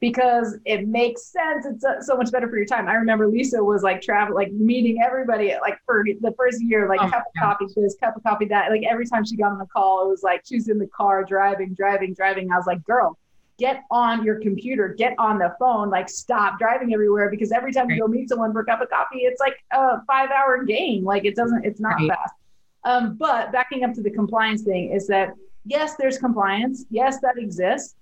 because 0.00 0.58
it 0.64 0.88
makes 0.88 1.26
sense. 1.26 1.64
It's 1.64 2.08
so 2.08 2.16
much 2.16 2.32
better 2.32 2.48
for 2.48 2.56
your 2.56 2.66
time. 2.66 2.88
I 2.88 2.94
remember 2.94 3.28
Lisa 3.28 3.62
was 3.62 3.84
like 3.84 4.02
travel, 4.02 4.34
like 4.34 4.50
meeting 4.50 5.00
everybody 5.00 5.54
like 5.60 5.78
for 5.86 6.02
the 6.04 6.34
first 6.36 6.60
year, 6.60 6.88
like 6.88 7.00
oh, 7.00 7.08
cup 7.08 7.22
of 7.24 7.40
coffee 7.40 7.66
this, 7.76 7.94
cup 8.02 8.16
of 8.16 8.22
coffee 8.24 8.46
that. 8.46 8.68
Like 8.72 8.82
every 8.82 9.06
time 9.06 9.24
she 9.24 9.36
got 9.36 9.52
on 9.52 9.58
the 9.58 9.66
call, 9.66 10.04
it 10.04 10.08
was 10.08 10.24
like 10.24 10.42
she 10.44 10.56
was 10.56 10.68
in 10.68 10.80
the 10.80 10.88
car 10.88 11.24
driving, 11.24 11.74
driving, 11.74 12.14
driving. 12.14 12.50
I 12.50 12.56
was 12.56 12.66
like, 12.66 12.82
girl, 12.82 13.16
get 13.62 13.84
on 13.92 14.24
your 14.24 14.40
computer, 14.40 14.88
get 14.88 15.14
on 15.18 15.38
the 15.38 15.54
phone, 15.56 15.88
like 15.88 16.08
stop 16.08 16.58
driving 16.58 16.92
everywhere 16.92 17.30
because 17.30 17.52
every 17.52 17.72
time 17.72 17.88
you 17.88 17.96
go 18.00 18.08
meet 18.08 18.28
someone 18.28 18.52
for 18.52 18.62
a 18.62 18.64
cup 18.64 18.80
of 18.80 18.90
coffee, 18.90 19.20
it's 19.20 19.38
like 19.38 19.54
a 19.70 20.04
five 20.04 20.30
hour 20.30 20.64
game. 20.64 21.04
Like 21.04 21.24
it 21.24 21.36
doesn't, 21.36 21.64
it's 21.64 21.78
not 21.78 21.94
right. 21.94 22.08
fast. 22.08 22.34
Um, 22.82 23.14
but 23.14 23.52
backing 23.52 23.84
up 23.84 23.94
to 23.94 24.02
the 24.02 24.10
compliance 24.10 24.62
thing 24.62 24.90
is 24.90 25.06
that 25.06 25.34
yes, 25.64 25.94
there's 25.94 26.18
compliance. 26.18 26.86
Yes, 26.90 27.20
that 27.20 27.38
exists. 27.38 27.94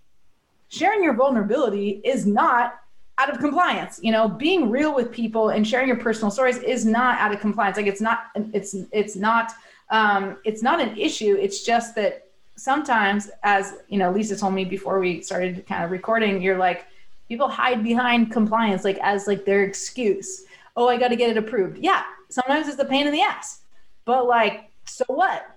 Sharing 0.68 1.05
your 1.05 1.12
vulnerability 1.12 2.01
is 2.05 2.27
not 2.27 2.81
out 3.18 3.29
of 3.29 3.38
compliance. 3.38 4.01
You 4.03 4.12
know, 4.12 4.31
being 4.31 4.70
real 4.70 4.94
with 4.94 5.12
people 5.12 5.51
and 5.51 5.68
sharing 5.68 5.88
your 5.88 5.99
personal 5.99 6.31
stories 6.31 6.57
is 6.57 6.87
not 6.87 7.18
out 7.18 7.35
of 7.35 7.40
compliance. 7.40 7.77
Like 7.77 7.87
it's 7.87 8.01
not, 8.01 8.29
it's, 8.55 8.75
it's 8.92 9.14
not, 9.14 9.53
um, 9.90 10.38
it's 10.46 10.62
not 10.62 10.81
an 10.81 10.96
issue. 10.96 11.37
It's 11.38 11.62
just 11.62 11.94
that 11.96 12.30
sometimes 12.61 13.31
as 13.42 13.75
you 13.88 13.99
know 13.99 14.11
lisa 14.11 14.37
told 14.37 14.55
me 14.55 14.64
before 14.64 14.99
we 15.01 15.23
started 15.23 15.66
kind 15.66 15.83
of 15.83 15.90
recording 15.90 16.42
you're 16.42 16.59
like 16.59 16.87
people 17.29 17.49
hide 17.49 17.83
behind 17.83 18.31
compliance 18.31 18.85
like 18.85 18.99
as 18.99 19.27
like 19.27 19.44
their 19.44 19.64
excuse. 19.64 20.44
Oh 20.77 20.88
i 20.88 20.96
got 20.96 21.09
to 21.09 21.16
get 21.16 21.31
it 21.31 21.37
approved. 21.37 21.79
Yeah 21.79 22.03
sometimes 22.31 22.68
it's 22.68 22.79
a 22.79 22.85
pain 22.85 23.07
in 23.07 23.12
the 23.12 23.23
ass. 23.23 23.61
But 24.05 24.27
like 24.27 24.70
so 24.85 25.05
what? 25.09 25.57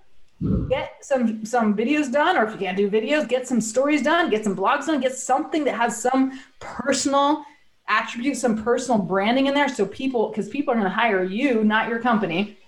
Get 0.68 1.04
some 1.04 1.44
some 1.46 1.76
videos 1.76 2.12
done 2.12 2.36
or 2.36 2.44
if 2.44 2.52
you 2.52 2.58
can't 2.58 2.76
do 2.76 2.90
videos 2.90 3.28
get 3.28 3.48
some 3.48 3.60
stories 3.60 4.02
done 4.02 4.30
get 4.30 4.44
some 4.44 4.56
blogs 4.56 4.86
done 4.86 5.00
get 5.00 5.14
something 5.14 5.64
that 5.64 5.74
has 5.74 6.00
some 6.00 6.40
personal 6.60 7.44
attribute 7.88 8.36
some 8.36 8.62
personal 8.62 8.98
branding 8.98 9.46
in 9.46 9.54
there 9.54 9.68
so 9.68 9.86
people 9.86 10.28
because 10.28 10.48
people 10.48 10.72
are 10.72 10.76
going 10.76 10.84
to 10.84 10.90
hire 10.90 11.22
you 11.22 11.64
not 11.64 11.88
your 11.88 11.98
company 11.98 12.58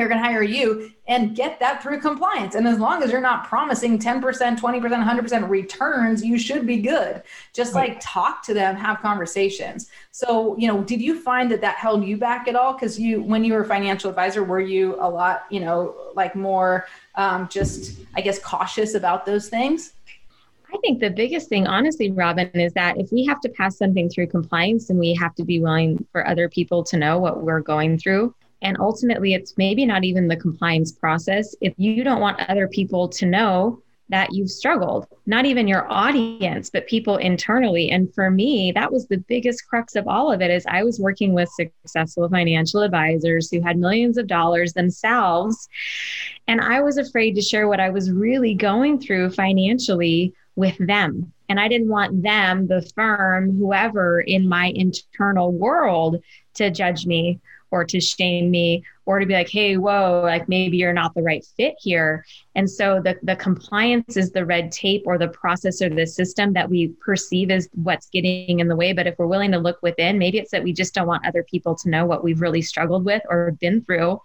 they're 0.00 0.08
going 0.08 0.20
to 0.20 0.26
hire 0.26 0.42
you 0.42 0.90
and 1.06 1.36
get 1.36 1.60
that 1.60 1.82
through 1.82 2.00
compliance. 2.00 2.54
And 2.54 2.66
as 2.66 2.78
long 2.78 3.02
as 3.02 3.12
you're 3.12 3.20
not 3.20 3.46
promising 3.46 3.98
10% 3.98 4.20
20% 4.20 4.60
100% 4.60 5.48
returns 5.48 6.24
you 6.24 6.38
should 6.38 6.66
be 6.66 6.78
good. 6.78 7.22
Just 7.52 7.74
right. 7.74 7.90
like 7.90 7.98
talk 8.00 8.42
to 8.44 8.54
them 8.54 8.76
have 8.76 9.00
conversations. 9.00 9.90
So 10.10 10.56
you 10.56 10.66
know 10.66 10.82
did 10.82 11.00
you 11.00 11.20
find 11.20 11.50
that 11.50 11.60
that 11.60 11.76
held 11.76 12.04
you 12.04 12.16
back 12.16 12.48
at 12.48 12.56
all? 12.56 12.72
Because 12.72 12.98
you 12.98 13.22
when 13.22 13.44
you 13.44 13.52
were 13.52 13.62
a 13.62 13.66
financial 13.66 14.08
advisor 14.10 14.42
were 14.42 14.60
you 14.60 14.96
a 15.00 15.08
lot 15.08 15.44
you 15.50 15.60
know 15.60 15.94
like 16.14 16.34
more 16.34 16.86
um, 17.16 17.48
just 17.48 18.00
i 18.14 18.20
guess 18.20 18.38
cautious 18.38 18.94
about 18.94 19.26
those 19.26 19.48
things? 19.48 19.92
I 20.72 20.78
think 20.78 21.00
the 21.00 21.10
biggest 21.10 21.48
thing, 21.48 21.66
honestly, 21.66 22.12
Robin, 22.12 22.48
is 22.54 22.72
that 22.74 22.96
if 22.98 23.10
we 23.10 23.24
have 23.26 23.40
to 23.40 23.48
pass 23.48 23.76
something 23.76 24.08
through 24.08 24.28
compliance, 24.28 24.90
and 24.90 24.98
we 24.98 25.14
have 25.14 25.34
to 25.34 25.44
be 25.44 25.60
willing 25.60 26.06
for 26.12 26.26
other 26.26 26.48
people 26.48 26.84
to 26.84 26.96
know 26.96 27.18
what 27.18 27.42
we're 27.42 27.60
going 27.60 27.98
through. 27.98 28.34
And 28.62 28.76
ultimately, 28.78 29.34
it's 29.34 29.56
maybe 29.56 29.86
not 29.86 30.04
even 30.04 30.28
the 30.28 30.36
compliance 30.36 30.92
process. 30.92 31.54
If 31.60 31.74
you 31.76 32.04
don't 32.04 32.20
want 32.20 32.40
other 32.48 32.68
people 32.68 33.08
to 33.08 33.26
know 33.26 33.82
that 34.10 34.32
you've 34.32 34.50
struggled, 34.50 35.06
not 35.26 35.46
even 35.46 35.68
your 35.68 35.90
audience, 35.90 36.68
but 36.68 36.86
people 36.88 37.16
internally. 37.16 37.90
And 37.90 38.12
for 38.12 38.28
me, 38.30 38.72
that 38.72 38.92
was 38.92 39.06
the 39.06 39.18
biggest 39.18 39.66
crux 39.68 39.94
of 39.94 40.08
all 40.08 40.32
of 40.32 40.42
it 40.42 40.50
is 40.50 40.66
I 40.66 40.82
was 40.82 40.98
working 40.98 41.32
with 41.32 41.48
successful 41.50 42.28
financial 42.28 42.82
advisors 42.82 43.50
who 43.50 43.60
had 43.60 43.78
millions 43.78 44.18
of 44.18 44.26
dollars 44.26 44.72
themselves. 44.72 45.68
And 46.48 46.60
I 46.60 46.80
was 46.80 46.98
afraid 46.98 47.36
to 47.36 47.42
share 47.42 47.68
what 47.68 47.80
I 47.80 47.90
was 47.90 48.10
really 48.10 48.54
going 48.54 48.98
through 49.00 49.30
financially 49.30 50.34
with 50.56 50.76
them. 50.84 51.32
And 51.48 51.60
I 51.60 51.68
didn't 51.68 51.88
want 51.88 52.22
them, 52.22 52.66
the 52.66 52.82
firm, 52.94 53.56
whoever 53.56 54.20
in 54.20 54.48
my 54.48 54.72
internal 54.74 55.52
world 55.52 56.20
to 56.54 56.70
judge 56.70 57.06
me 57.06 57.40
or 57.70 57.84
to 57.84 58.00
shame 58.00 58.50
me 58.50 58.84
or 59.06 59.18
to 59.18 59.26
be 59.26 59.34
like, 59.34 59.48
hey, 59.48 59.76
whoa, 59.76 60.20
like 60.22 60.48
maybe 60.48 60.76
you're 60.76 60.92
not 60.92 61.14
the 61.14 61.22
right 61.22 61.44
fit 61.56 61.74
here. 61.80 62.24
And 62.54 62.70
so 62.70 63.00
the, 63.02 63.16
the 63.22 63.36
compliance 63.36 64.16
is 64.16 64.30
the 64.30 64.46
red 64.46 64.70
tape 64.70 65.02
or 65.06 65.18
the 65.18 65.28
process 65.28 65.82
or 65.82 65.88
the 65.88 66.06
system 66.06 66.52
that 66.52 66.68
we 66.68 66.88
perceive 67.04 67.50
as 67.50 67.68
what's 67.74 68.08
getting 68.10 68.60
in 68.60 68.68
the 68.68 68.76
way. 68.76 68.92
But 68.92 69.06
if 69.06 69.18
we're 69.18 69.26
willing 69.26 69.52
to 69.52 69.58
look 69.58 69.78
within, 69.82 70.18
maybe 70.18 70.38
it's 70.38 70.50
that 70.50 70.62
we 70.62 70.72
just 70.72 70.94
don't 70.94 71.06
want 71.06 71.26
other 71.26 71.44
people 71.44 71.74
to 71.76 71.90
know 71.90 72.06
what 72.06 72.22
we've 72.22 72.40
really 72.40 72.62
struggled 72.62 73.04
with 73.04 73.22
or 73.28 73.52
been 73.60 73.82
through 73.84 74.20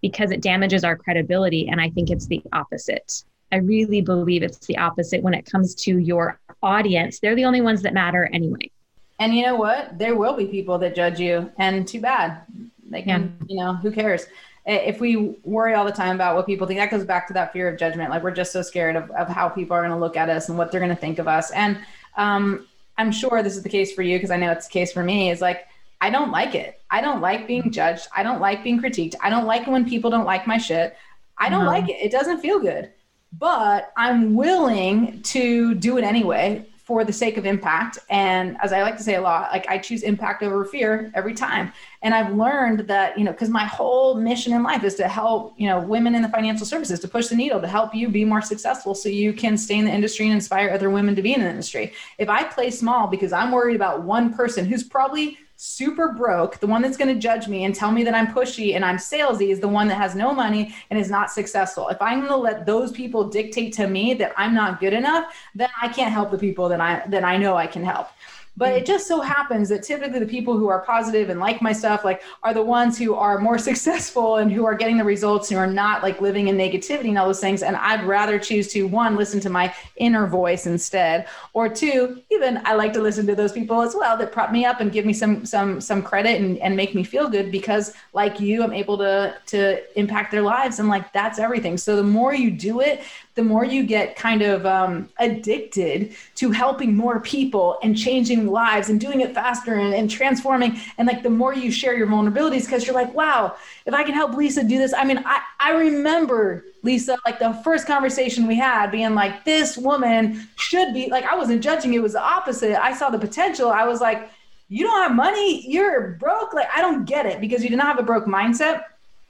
because 0.00 0.30
it 0.30 0.42
damages 0.42 0.84
our 0.84 0.96
credibility. 0.96 1.68
And 1.68 1.80
I 1.80 1.90
think 1.90 2.10
it's 2.10 2.26
the 2.26 2.42
opposite. 2.52 3.24
I 3.50 3.56
really 3.58 4.00
believe 4.00 4.42
it's 4.42 4.66
the 4.66 4.78
opposite 4.78 5.22
when 5.22 5.34
it 5.34 5.46
comes 5.46 5.74
to 5.76 5.98
your 5.98 6.40
audience. 6.62 7.20
They're 7.20 7.36
the 7.36 7.44
only 7.44 7.60
ones 7.60 7.82
that 7.82 7.94
matter 7.94 8.28
anyway. 8.32 8.70
And 9.18 9.34
you 9.34 9.42
know 9.42 9.54
what? 9.54 9.98
There 9.98 10.16
will 10.16 10.36
be 10.36 10.46
people 10.46 10.78
that 10.78 10.94
judge 10.94 11.20
you, 11.20 11.50
and 11.56 11.86
too 11.86 12.00
bad. 12.00 12.42
They 12.90 13.02
can, 13.02 13.36
yeah. 13.40 13.46
you 13.48 13.60
know, 13.60 13.74
who 13.74 13.90
cares? 13.90 14.26
If 14.66 15.00
we 15.00 15.36
worry 15.44 15.74
all 15.74 15.84
the 15.84 15.92
time 15.92 16.14
about 16.14 16.36
what 16.36 16.46
people 16.46 16.66
think, 16.66 16.80
that 16.80 16.90
goes 16.90 17.04
back 17.04 17.26
to 17.28 17.34
that 17.34 17.52
fear 17.52 17.68
of 17.68 17.78
judgment. 17.78 18.10
Like 18.10 18.22
we're 18.22 18.30
just 18.30 18.52
so 18.52 18.62
scared 18.62 18.96
of, 18.96 19.10
of 19.10 19.28
how 19.28 19.48
people 19.48 19.76
are 19.76 19.80
going 19.80 19.92
to 19.92 19.98
look 19.98 20.16
at 20.16 20.30
us 20.30 20.48
and 20.48 20.56
what 20.56 20.72
they're 20.72 20.80
going 20.80 20.94
to 20.94 21.00
think 21.00 21.18
of 21.18 21.28
us. 21.28 21.50
And 21.50 21.78
um, 22.16 22.66
I'm 22.96 23.12
sure 23.12 23.42
this 23.42 23.56
is 23.56 23.62
the 23.62 23.68
case 23.68 23.92
for 23.92 24.02
you 24.02 24.16
because 24.16 24.30
I 24.30 24.36
know 24.36 24.50
it's 24.50 24.66
the 24.66 24.72
case 24.72 24.92
for 24.92 25.02
me. 25.02 25.30
Is 25.30 25.40
like 25.40 25.66
I 26.00 26.10
don't 26.10 26.30
like 26.30 26.54
it. 26.54 26.80
I 26.90 27.00
don't 27.00 27.20
like 27.20 27.46
being 27.46 27.70
judged. 27.70 28.08
I 28.16 28.22
don't 28.22 28.40
like 28.40 28.64
being 28.64 28.80
critiqued. 28.80 29.14
I 29.22 29.30
don't 29.30 29.46
like 29.46 29.66
when 29.66 29.88
people 29.88 30.10
don't 30.10 30.24
like 30.24 30.46
my 30.46 30.58
shit. 30.58 30.96
I 31.36 31.48
don't 31.48 31.66
like 31.66 31.88
it. 31.88 31.96
It 32.00 32.10
doesn't 32.10 32.40
feel 32.40 32.58
good 32.58 32.90
but 33.38 33.92
I'm 33.96 34.34
willing 34.34 35.22
to 35.22 35.74
do 35.74 35.98
it 35.98 36.04
anyway 36.04 36.64
for 36.84 37.02
the 37.02 37.12
sake 37.12 37.38
of 37.38 37.46
impact. 37.46 37.98
And 38.10 38.58
as 38.62 38.72
I 38.72 38.82
like 38.82 38.98
to 38.98 39.02
say 39.02 39.14
a 39.14 39.20
lot, 39.20 39.50
like 39.50 39.66
I 39.68 39.78
choose 39.78 40.02
impact 40.02 40.42
over 40.42 40.66
fear 40.66 41.10
every 41.14 41.32
time. 41.32 41.72
And 42.02 42.14
I've 42.14 42.34
learned 42.34 42.80
that, 42.88 43.18
you 43.18 43.24
know, 43.24 43.32
because 43.32 43.48
my 43.48 43.64
whole 43.64 44.16
mission 44.16 44.52
in 44.52 44.62
life 44.62 44.84
is 44.84 44.94
to 44.96 45.08
help, 45.08 45.54
you 45.56 45.66
know, 45.66 45.80
women 45.80 46.14
in 46.14 46.20
the 46.20 46.28
financial 46.28 46.66
services 46.66 47.00
to 47.00 47.08
push 47.08 47.28
the 47.28 47.36
needle, 47.36 47.58
to 47.58 47.66
help 47.66 47.94
you 47.94 48.10
be 48.10 48.24
more 48.26 48.42
successful 48.42 48.94
so 48.94 49.08
you 49.08 49.32
can 49.32 49.56
stay 49.56 49.78
in 49.78 49.86
the 49.86 49.90
industry 49.90 50.26
and 50.26 50.34
inspire 50.34 50.68
other 50.68 50.90
women 50.90 51.16
to 51.16 51.22
be 51.22 51.32
in 51.32 51.40
the 51.40 51.48
industry. 51.48 51.94
If 52.18 52.28
I 52.28 52.44
play 52.44 52.70
small 52.70 53.06
because 53.06 53.32
I'm 53.32 53.50
worried 53.50 53.76
about 53.76 54.02
one 54.02 54.34
person 54.34 54.66
who's 54.66 54.84
probably 54.84 55.38
super 55.56 56.12
broke, 56.12 56.58
the 56.58 56.66
one 56.66 56.82
that's 56.82 56.96
going 56.96 57.14
to 57.14 57.20
judge 57.20 57.48
me 57.48 57.64
and 57.64 57.74
tell 57.74 57.92
me 57.92 58.02
that 58.04 58.14
I'm 58.14 58.26
pushy 58.26 58.74
and 58.74 58.84
I'm 58.84 58.96
salesy 58.96 59.50
is 59.50 59.60
the 59.60 59.68
one 59.68 59.88
that 59.88 59.96
has 59.96 60.14
no 60.14 60.32
money 60.32 60.74
and 60.90 60.98
is 60.98 61.10
not 61.10 61.30
successful. 61.30 61.88
If 61.88 62.00
I'm 62.02 62.20
going 62.20 62.30
to 62.30 62.36
let 62.36 62.66
those 62.66 62.90
people 62.92 63.28
dictate 63.28 63.72
to 63.74 63.86
me 63.86 64.14
that 64.14 64.32
I'm 64.36 64.54
not 64.54 64.80
good 64.80 64.92
enough, 64.92 65.34
then 65.54 65.68
I 65.80 65.88
can't 65.88 66.12
help 66.12 66.30
the 66.30 66.38
people 66.38 66.68
that 66.68 66.80
I 66.80 67.04
that 67.08 67.24
I 67.24 67.36
know 67.36 67.56
I 67.56 67.66
can 67.66 67.84
help. 67.84 68.08
But 68.56 68.72
it 68.72 68.86
just 68.86 69.08
so 69.08 69.20
happens 69.20 69.68
that 69.68 69.82
typically 69.82 70.20
the 70.20 70.26
people 70.26 70.56
who 70.56 70.68
are 70.68 70.80
positive 70.80 71.28
and 71.28 71.40
like 71.40 71.60
my 71.60 71.72
stuff, 71.72 72.04
like, 72.04 72.22
are 72.42 72.54
the 72.54 72.62
ones 72.62 72.96
who 72.96 73.14
are 73.14 73.38
more 73.38 73.58
successful 73.70 74.36
and 74.36 74.52
who 74.52 74.64
are 74.64 74.74
getting 74.74 74.96
the 74.96 75.04
results, 75.04 75.48
who 75.48 75.56
are 75.56 75.66
not 75.66 76.02
like 76.02 76.20
living 76.20 76.48
in 76.48 76.56
negativity 76.56 77.08
and 77.08 77.18
all 77.18 77.26
those 77.26 77.40
things. 77.40 77.62
And 77.62 77.76
I'd 77.76 78.04
rather 78.04 78.38
choose 78.38 78.68
to 78.68 78.86
one, 78.86 79.16
listen 79.16 79.40
to 79.40 79.50
my 79.50 79.74
inner 79.96 80.26
voice 80.26 80.66
instead, 80.66 81.26
or 81.52 81.68
two, 81.68 82.22
even 82.30 82.60
I 82.64 82.74
like 82.74 82.92
to 82.94 83.02
listen 83.02 83.26
to 83.26 83.34
those 83.34 83.52
people 83.52 83.82
as 83.82 83.94
well 83.94 84.16
that 84.18 84.32
prop 84.32 84.52
me 84.52 84.64
up 84.64 84.80
and 84.80 84.92
give 84.92 85.04
me 85.04 85.12
some 85.12 85.44
some 85.44 85.80
some 85.80 86.02
credit 86.02 86.40
and, 86.40 86.58
and 86.58 86.76
make 86.76 86.94
me 86.94 87.02
feel 87.02 87.28
good 87.28 87.50
because 87.50 87.92
like 88.12 88.40
you, 88.40 88.62
I'm 88.62 88.72
able 88.72 88.98
to 88.98 89.34
to 89.46 89.98
impact 89.98 90.30
their 90.30 90.42
lives. 90.42 90.78
And 90.78 90.88
like 90.88 91.12
that's 91.12 91.38
everything. 91.38 91.76
So 91.76 91.96
the 91.96 92.02
more 92.02 92.34
you 92.34 92.50
do 92.50 92.80
it, 92.80 93.02
the 93.34 93.42
more 93.42 93.64
you 93.64 93.82
get 93.82 94.16
kind 94.16 94.42
of 94.42 94.64
um, 94.64 95.08
addicted 95.18 96.14
to 96.36 96.50
helping 96.50 96.94
more 96.96 97.20
people 97.20 97.78
and 97.82 97.96
changing 97.96 98.43
lives 98.46 98.88
and 98.88 99.00
doing 99.00 99.20
it 99.20 99.34
faster 99.34 99.74
and, 99.74 99.94
and 99.94 100.10
transforming. 100.10 100.78
And 100.98 101.06
like 101.06 101.22
the 101.22 101.30
more 101.30 101.54
you 101.54 101.70
share 101.70 101.96
your 101.96 102.06
vulnerabilities, 102.06 102.64
because 102.64 102.86
you're 102.86 102.94
like, 102.94 103.12
wow, 103.14 103.56
if 103.86 103.94
I 103.94 104.04
can 104.04 104.14
help 104.14 104.34
Lisa 104.34 104.62
do 104.64 104.78
this. 104.78 104.92
I 104.92 105.04
mean, 105.04 105.22
I, 105.24 105.40
I 105.60 105.72
remember 105.72 106.64
Lisa, 106.82 107.18
like 107.24 107.38
the 107.38 107.54
first 107.64 107.86
conversation 107.86 108.46
we 108.46 108.56
had 108.56 108.90
being 108.90 109.14
like, 109.14 109.44
this 109.44 109.76
woman 109.76 110.48
should 110.56 110.92
be 110.92 111.08
like, 111.08 111.24
I 111.24 111.36
wasn't 111.36 111.62
judging, 111.62 111.94
it 111.94 112.02
was 112.02 112.12
the 112.12 112.22
opposite. 112.22 112.82
I 112.82 112.94
saw 112.94 113.10
the 113.10 113.18
potential. 113.18 113.70
I 113.70 113.84
was 113.84 114.00
like, 114.00 114.30
you 114.68 114.84
don't 114.86 115.02
have 115.02 115.14
money, 115.14 115.66
you're 115.70 116.12
broke. 116.12 116.54
Like, 116.54 116.68
I 116.74 116.80
don't 116.80 117.04
get 117.04 117.26
it 117.26 117.40
because 117.40 117.62
you 117.62 117.70
did 117.70 117.76
not 117.76 117.86
have 117.86 117.98
a 117.98 118.02
broke 118.02 118.26
mindset 118.26 118.84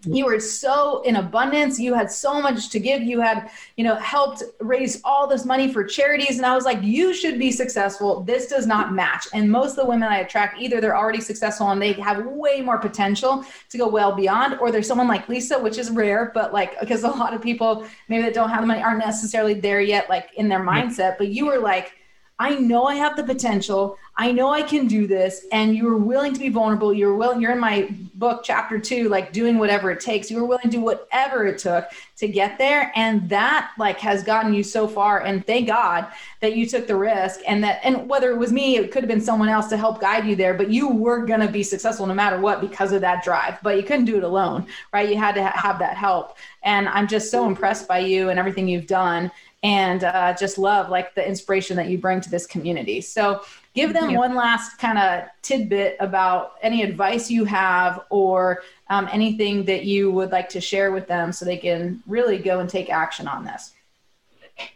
you 0.06 0.26
were 0.26 0.40
so 0.40 1.02
in 1.02 1.16
abundance. 1.16 1.78
You 1.78 1.94
had 1.94 2.10
so 2.10 2.40
much 2.40 2.68
to 2.70 2.80
give. 2.80 3.02
You 3.02 3.20
had 3.20 3.50
you 3.76 3.84
know 3.84 3.96
helped 3.96 4.42
raise 4.60 5.00
all 5.04 5.26
this 5.26 5.44
money 5.44 5.72
for 5.72 5.84
charities. 5.84 6.36
And 6.36 6.46
i 6.46 6.54
was 6.54 6.64
like 6.64 6.82
you 6.82 7.14
should 7.14 7.38
be 7.38 7.50
successful. 7.50 8.20
This 8.20 8.46
does 8.46 8.66
not 8.66 8.92
match. 8.92 9.26
And 9.32 9.50
most 9.50 9.70
of 9.70 9.76
the 9.76 9.86
women 9.86 10.08
i 10.08 10.18
attract 10.18 10.60
either 10.60 10.80
they're 10.80 10.96
already 10.96 11.20
successful 11.20 11.70
and 11.70 11.80
they 11.80 11.92
have 11.94 12.24
way 12.26 12.60
more 12.60 12.78
potential 12.78 13.44
to 13.70 13.78
go 13.78 13.88
well 13.88 14.14
beyond 14.14 14.58
or 14.60 14.70
there's 14.70 14.86
someone 14.86 15.08
like 15.08 15.28
lisa 15.28 15.58
which 15.58 15.78
is 15.78 15.90
rare 15.90 16.30
but 16.34 16.52
like 16.52 16.78
because 16.80 17.04
a 17.04 17.08
lot 17.08 17.34
of 17.34 17.42
people 17.42 17.86
maybe 18.08 18.22
that 18.22 18.34
don't 18.34 18.50
have 18.50 18.60
the 18.60 18.66
money 18.66 18.82
aren't 18.82 18.98
necessarily 18.98 19.54
there 19.54 19.80
yet 19.80 20.08
like 20.08 20.30
in 20.36 20.48
their 20.48 20.60
mindset. 20.60 21.18
But 21.18 21.28
you 21.28 21.46
were 21.46 21.58
like 21.58 21.92
I 22.38 22.56
know 22.56 22.84
I 22.84 22.96
have 22.96 23.16
the 23.16 23.22
potential. 23.22 23.96
I 24.16 24.32
know 24.32 24.50
I 24.50 24.62
can 24.62 24.88
do 24.88 25.06
this. 25.06 25.46
And 25.52 25.76
you 25.76 25.84
were 25.84 25.96
willing 25.96 26.32
to 26.32 26.40
be 26.40 26.48
vulnerable. 26.48 26.92
You 26.92 27.06
were 27.06 27.16
willing, 27.16 27.40
you're 27.40 27.52
in 27.52 27.60
my 27.60 27.88
book, 28.14 28.42
chapter 28.42 28.78
two, 28.78 29.08
like 29.08 29.32
doing 29.32 29.56
whatever 29.58 29.90
it 29.92 30.00
takes. 30.00 30.30
You 30.30 30.38
were 30.40 30.46
willing 30.46 30.64
to 30.64 30.68
do 30.68 30.80
whatever 30.80 31.46
it 31.46 31.58
took 31.58 31.86
to 32.16 32.26
get 32.26 32.58
there. 32.58 32.90
And 32.96 33.28
that 33.28 33.70
like 33.78 33.98
has 34.00 34.24
gotten 34.24 34.52
you 34.52 34.64
so 34.64 34.88
far. 34.88 35.20
And 35.22 35.46
thank 35.46 35.68
God 35.68 36.08
that 36.40 36.56
you 36.56 36.66
took 36.66 36.88
the 36.88 36.96
risk 36.96 37.40
and 37.46 37.62
that, 37.62 37.80
and 37.84 38.08
whether 38.08 38.30
it 38.32 38.36
was 38.36 38.52
me, 38.52 38.76
it 38.76 38.90
could 38.90 39.04
have 39.04 39.08
been 39.08 39.20
someone 39.20 39.48
else 39.48 39.68
to 39.68 39.76
help 39.76 40.00
guide 40.00 40.26
you 40.26 40.34
there, 40.34 40.54
but 40.54 40.70
you 40.70 40.88
were 40.88 41.24
going 41.24 41.40
to 41.40 41.48
be 41.48 41.62
successful 41.62 42.06
no 42.06 42.14
matter 42.14 42.40
what 42.40 42.60
because 42.60 42.92
of 42.92 43.00
that 43.00 43.22
drive, 43.22 43.58
but 43.62 43.76
you 43.76 43.84
couldn't 43.84 44.06
do 44.06 44.16
it 44.16 44.24
alone, 44.24 44.66
right? 44.92 45.08
You 45.08 45.16
had 45.16 45.36
to 45.36 45.44
ha- 45.44 45.56
have 45.56 45.78
that 45.78 45.96
help. 45.96 46.36
And 46.64 46.88
I'm 46.88 47.06
just 47.06 47.30
so 47.30 47.46
impressed 47.46 47.86
by 47.86 47.98
you 47.98 48.30
and 48.30 48.38
everything 48.38 48.66
you've 48.66 48.88
done 48.88 49.30
and 49.64 50.04
uh, 50.04 50.34
just 50.38 50.58
love 50.58 50.90
like 50.90 51.14
the 51.14 51.26
inspiration 51.26 51.74
that 51.78 51.88
you 51.88 51.96
bring 51.96 52.20
to 52.20 52.30
this 52.30 52.46
community. 52.46 53.00
So 53.00 53.42
give 53.72 53.94
them 53.94 54.12
one 54.12 54.34
last 54.34 54.76
kind 54.76 54.98
of 54.98 55.24
tidbit 55.40 55.96
about 56.00 56.56
any 56.60 56.82
advice 56.82 57.30
you 57.30 57.46
have 57.46 58.02
or 58.10 58.62
um, 58.90 59.08
anything 59.10 59.64
that 59.64 59.86
you 59.86 60.10
would 60.10 60.30
like 60.30 60.50
to 60.50 60.60
share 60.60 60.92
with 60.92 61.08
them 61.08 61.32
so 61.32 61.46
they 61.46 61.56
can 61.56 62.02
really 62.06 62.36
go 62.36 62.60
and 62.60 62.68
take 62.68 62.90
action 62.90 63.26
on 63.26 63.46
this. 63.46 63.72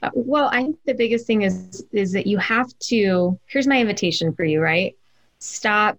Uh, 0.03 0.09
well, 0.15 0.49
I 0.53 0.63
think 0.63 0.79
the 0.87 0.95
biggest 0.95 1.27
thing 1.27 1.43
is 1.43 1.85
is 1.93 2.11
that 2.13 2.27
you 2.27 2.39
have 2.39 2.77
to. 2.91 3.39
Here's 3.47 3.67
my 3.67 3.79
invitation 3.81 4.33
for 4.33 4.45
you, 4.45 4.61
right? 4.61 4.97
Stop 5.39 5.99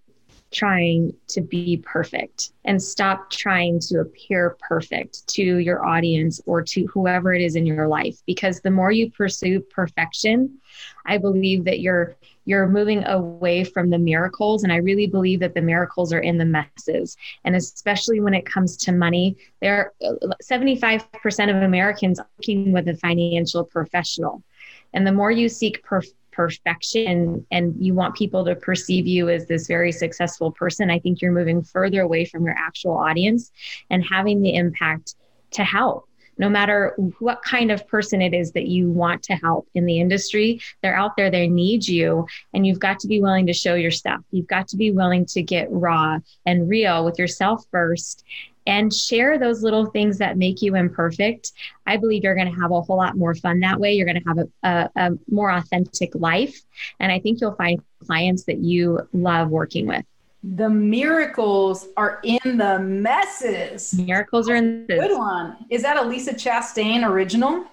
trying 0.51 1.13
to 1.27 1.41
be 1.41 1.77
perfect 1.77 2.51
and 2.65 2.81
stop 2.81 3.29
trying 3.29 3.79
to 3.79 3.99
appear 3.99 4.57
perfect 4.67 5.27
to 5.27 5.43
your 5.43 5.85
audience 5.85 6.41
or 6.45 6.61
to 6.61 6.85
whoever 6.87 7.33
it 7.33 7.41
is 7.41 7.55
in 7.55 7.65
your 7.65 7.87
life. 7.87 8.17
Because 8.25 8.59
the 8.61 8.71
more 8.71 8.91
you 8.91 9.11
pursue 9.11 9.59
perfection 9.59 10.59
i 11.05 11.17
believe 11.17 11.63
that 11.65 11.79
you're 11.79 12.15
you're 12.45 12.67
moving 12.67 13.05
away 13.05 13.63
from 13.63 13.89
the 13.89 13.97
miracles. 13.97 14.63
And 14.63 14.71
i 14.71 14.77
really 14.77 15.07
believe 15.07 15.39
that 15.41 15.53
the 15.53 15.61
miracles 15.61 16.11
are 16.13 16.19
in 16.19 16.37
the 16.37 16.45
messes. 16.45 17.15
And 17.43 17.55
especially 17.55 18.19
when 18.19 18.33
it 18.33 18.45
comes 18.45 18.77
to 18.77 18.91
money 18.91 19.35
there 19.61 19.93
75% 20.01 21.03
uh, 21.03 21.55
of 21.55 21.63
americans 21.63 22.19
working 22.37 22.71
with 22.71 22.87
a 22.87 22.95
financial 22.95 23.63
professional. 23.63 24.43
And 24.93 25.05
the 25.05 25.11
more 25.11 25.31
you 25.31 25.49
seek 25.49 25.85
perf- 25.85 26.13
perfection 26.31 27.45
and 27.51 27.75
you 27.79 27.93
want 27.93 28.15
people 28.15 28.45
to 28.45 28.55
perceive 28.55 29.07
you 29.07 29.29
as 29.29 29.47
this 29.47 29.67
very 29.67 29.91
successful 29.91 30.51
person, 30.51 30.89
I 30.89 30.99
think 30.99 31.21
you're 31.21 31.31
moving 31.31 31.63
further 31.63 32.01
away 32.01 32.25
from 32.25 32.45
your 32.45 32.55
actual 32.57 32.97
audience 32.97 33.51
and 33.89 34.03
having 34.03 34.41
the 34.41 34.55
impact 34.55 35.15
to 35.51 35.63
help. 35.63 36.05
No 36.37 36.47
matter 36.47 36.95
what 37.19 37.43
kind 37.43 37.69
of 37.69 37.85
person 37.85 38.21
it 38.21 38.33
is 38.33 38.53
that 38.53 38.67
you 38.67 38.89
want 38.89 39.23
to 39.23 39.33
help 39.35 39.67
in 39.75 39.85
the 39.85 39.99
industry, 39.99 40.61
they're 40.81 40.95
out 40.95 41.17
there, 41.17 41.29
they 41.29 41.49
need 41.49 41.85
you, 41.85 42.27
and 42.53 42.65
you've 42.65 42.79
got 42.79 42.97
to 42.99 43.07
be 43.07 43.19
willing 43.19 43.45
to 43.47 43.53
show 43.53 43.75
your 43.75 43.91
stuff. 43.91 44.21
You've 44.31 44.47
got 44.47 44.69
to 44.69 44.77
be 44.77 44.91
willing 44.91 45.25
to 45.27 45.41
get 45.41 45.67
raw 45.69 46.19
and 46.45 46.69
real 46.69 47.03
with 47.03 47.19
yourself 47.19 47.65
first 47.71 48.23
and 48.67 48.93
share 48.93 49.37
those 49.37 49.63
little 49.63 49.87
things 49.87 50.17
that 50.19 50.37
make 50.37 50.61
you 50.61 50.75
imperfect. 50.75 51.53
I 51.87 51.97
believe 51.97 52.23
you're 52.23 52.35
going 52.35 52.53
to 52.53 52.59
have 52.59 52.71
a 52.71 52.81
whole 52.81 52.97
lot 52.97 53.17
more 53.17 53.33
fun 53.35 53.59
that 53.61 53.79
way. 53.79 53.93
You're 53.93 54.05
going 54.05 54.21
to 54.21 54.27
have 54.27 54.37
a, 54.37 54.47
a, 54.63 54.89
a 54.95 55.11
more 55.29 55.51
authentic 55.51 56.13
life. 56.15 56.61
And 56.99 57.11
I 57.11 57.19
think 57.19 57.41
you'll 57.41 57.55
find 57.55 57.81
clients 58.05 58.43
that 58.43 58.59
you 58.59 59.07
love 59.13 59.49
working 59.49 59.87
with. 59.87 60.05
The 60.43 60.69
miracles 60.69 61.87
are 61.97 62.21
in 62.23 62.57
the 62.57 62.79
messes. 62.79 63.93
Miracles 63.93 64.47
are 64.49 64.55
in 64.55 64.87
the 64.87 64.95
good 64.95 65.17
one. 65.17 65.57
Is 65.69 65.81
that 65.81 65.97
a 65.97 66.01
Lisa 66.01 66.33
Chastain 66.33 67.07
original? 67.07 67.65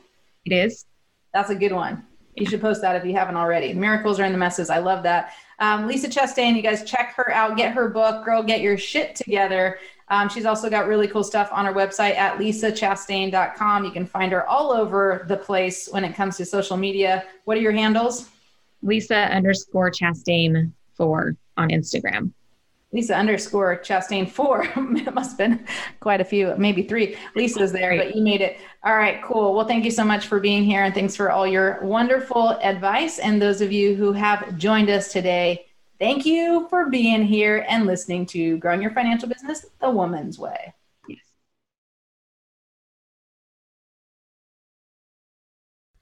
It 0.45 0.53
is. 0.53 0.85
That's 1.33 1.51
a 1.51 1.55
good 1.55 1.73
one. 1.73 2.05
You 2.35 2.45
should 2.45 2.61
post 2.61 2.83
that 2.83 2.97
if 2.97 3.05
you 3.05 3.15
haven't 3.15 3.37
already. 3.37 3.73
Miracles 3.73 4.19
are 4.19 4.25
in 4.25 4.33
the 4.33 4.39
messes. 4.39 4.69
I 4.69 4.79
love 4.79 5.05
that. 5.05 5.33
Um, 5.59 5.87
Lisa 5.87 6.09
Chastain, 6.09 6.55
you 6.55 6.63
guys 6.63 6.85
check 6.85 7.15
her 7.15 7.33
out. 7.33 7.57
Get 7.57 7.73
her 7.73 7.89
book, 7.89 8.25
Girl, 8.25 8.43
Get 8.43 8.61
Your 8.61 8.77
Shit 8.77 9.17
Together. 9.17 9.79
Um, 10.09 10.29
she's 10.29 10.45
also 10.45 10.71
got 10.71 10.87
really 10.87 11.09
cool 11.09 11.25
stuff 11.25 11.49
on 11.53 11.65
her 11.65 11.73
website 11.73 12.15
at 12.15 12.39
lisachastain.com. 12.39 13.85
You 13.85 13.91
can 13.91 14.07
find 14.07 14.31
her 14.33 14.47
all 14.47 14.71
over 14.71 15.25
the 15.29 15.37
place 15.37 15.89
when 15.91 16.05
it 16.05 16.15
comes 16.15 16.37
to 16.37 16.45
social 16.45 16.77
media. 16.77 17.25
What 17.45 17.57
are 17.57 17.61
your 17.61 17.73
handles? 17.73 18.29
Lisa 18.83 19.17
underscore 19.17 19.91
Chastain 19.91 20.73
four 20.95 21.37
on 21.57 21.71
Instagram. 21.71 22.33
Lisa 22.97 23.15
underscore 23.15 23.79
Chastain 23.79 24.29
four. 24.29 24.65
it 24.77 25.15
must 25.15 25.33
have 25.33 25.39
been 25.39 25.67
quite 26.01 26.21
a 26.21 26.25
few, 26.25 26.55
maybe 26.57 26.83
three 26.83 27.17
Lisa's 27.35 27.71
there, 27.71 27.97
but 27.97 28.17
you 28.17 28.23
made 28.23 28.41
it. 28.41 28.59
All 28.83 28.97
right, 28.97 29.23
cool. 29.23 29.55
Well, 29.55 29.67
thank 29.67 29.85
you 29.85 29.91
so 29.91 30.05
much 30.05 30.27
for 30.27 30.41
being 30.41 30.65
here 30.65 30.83
and 30.83 30.95
thanks 30.95 31.15
for 31.15 31.31
all 31.31 31.47
your 31.47 31.81
wonderful 31.83 32.51
advice. 32.63 33.19
And 33.19 33.41
those 33.41 33.61
of 33.61 33.71
you 33.71 33.95
who 33.95 34.13
have 34.13 34.57
joined 34.59 34.91
us 34.91 35.13
today, 35.13 35.67
Thank 35.99 36.27
you 36.27 36.67
for 36.69 36.91
being 36.91 37.25
here 37.25 37.65
and 37.71 37.87
listening 37.87 38.27
to 38.27 38.59
Growing 38.59 38.83
Your 38.83 38.91
Financial 38.91 39.31
Business 39.31 39.65
the 39.81 39.89
Woman's 39.89 40.39
Way. 40.39 40.75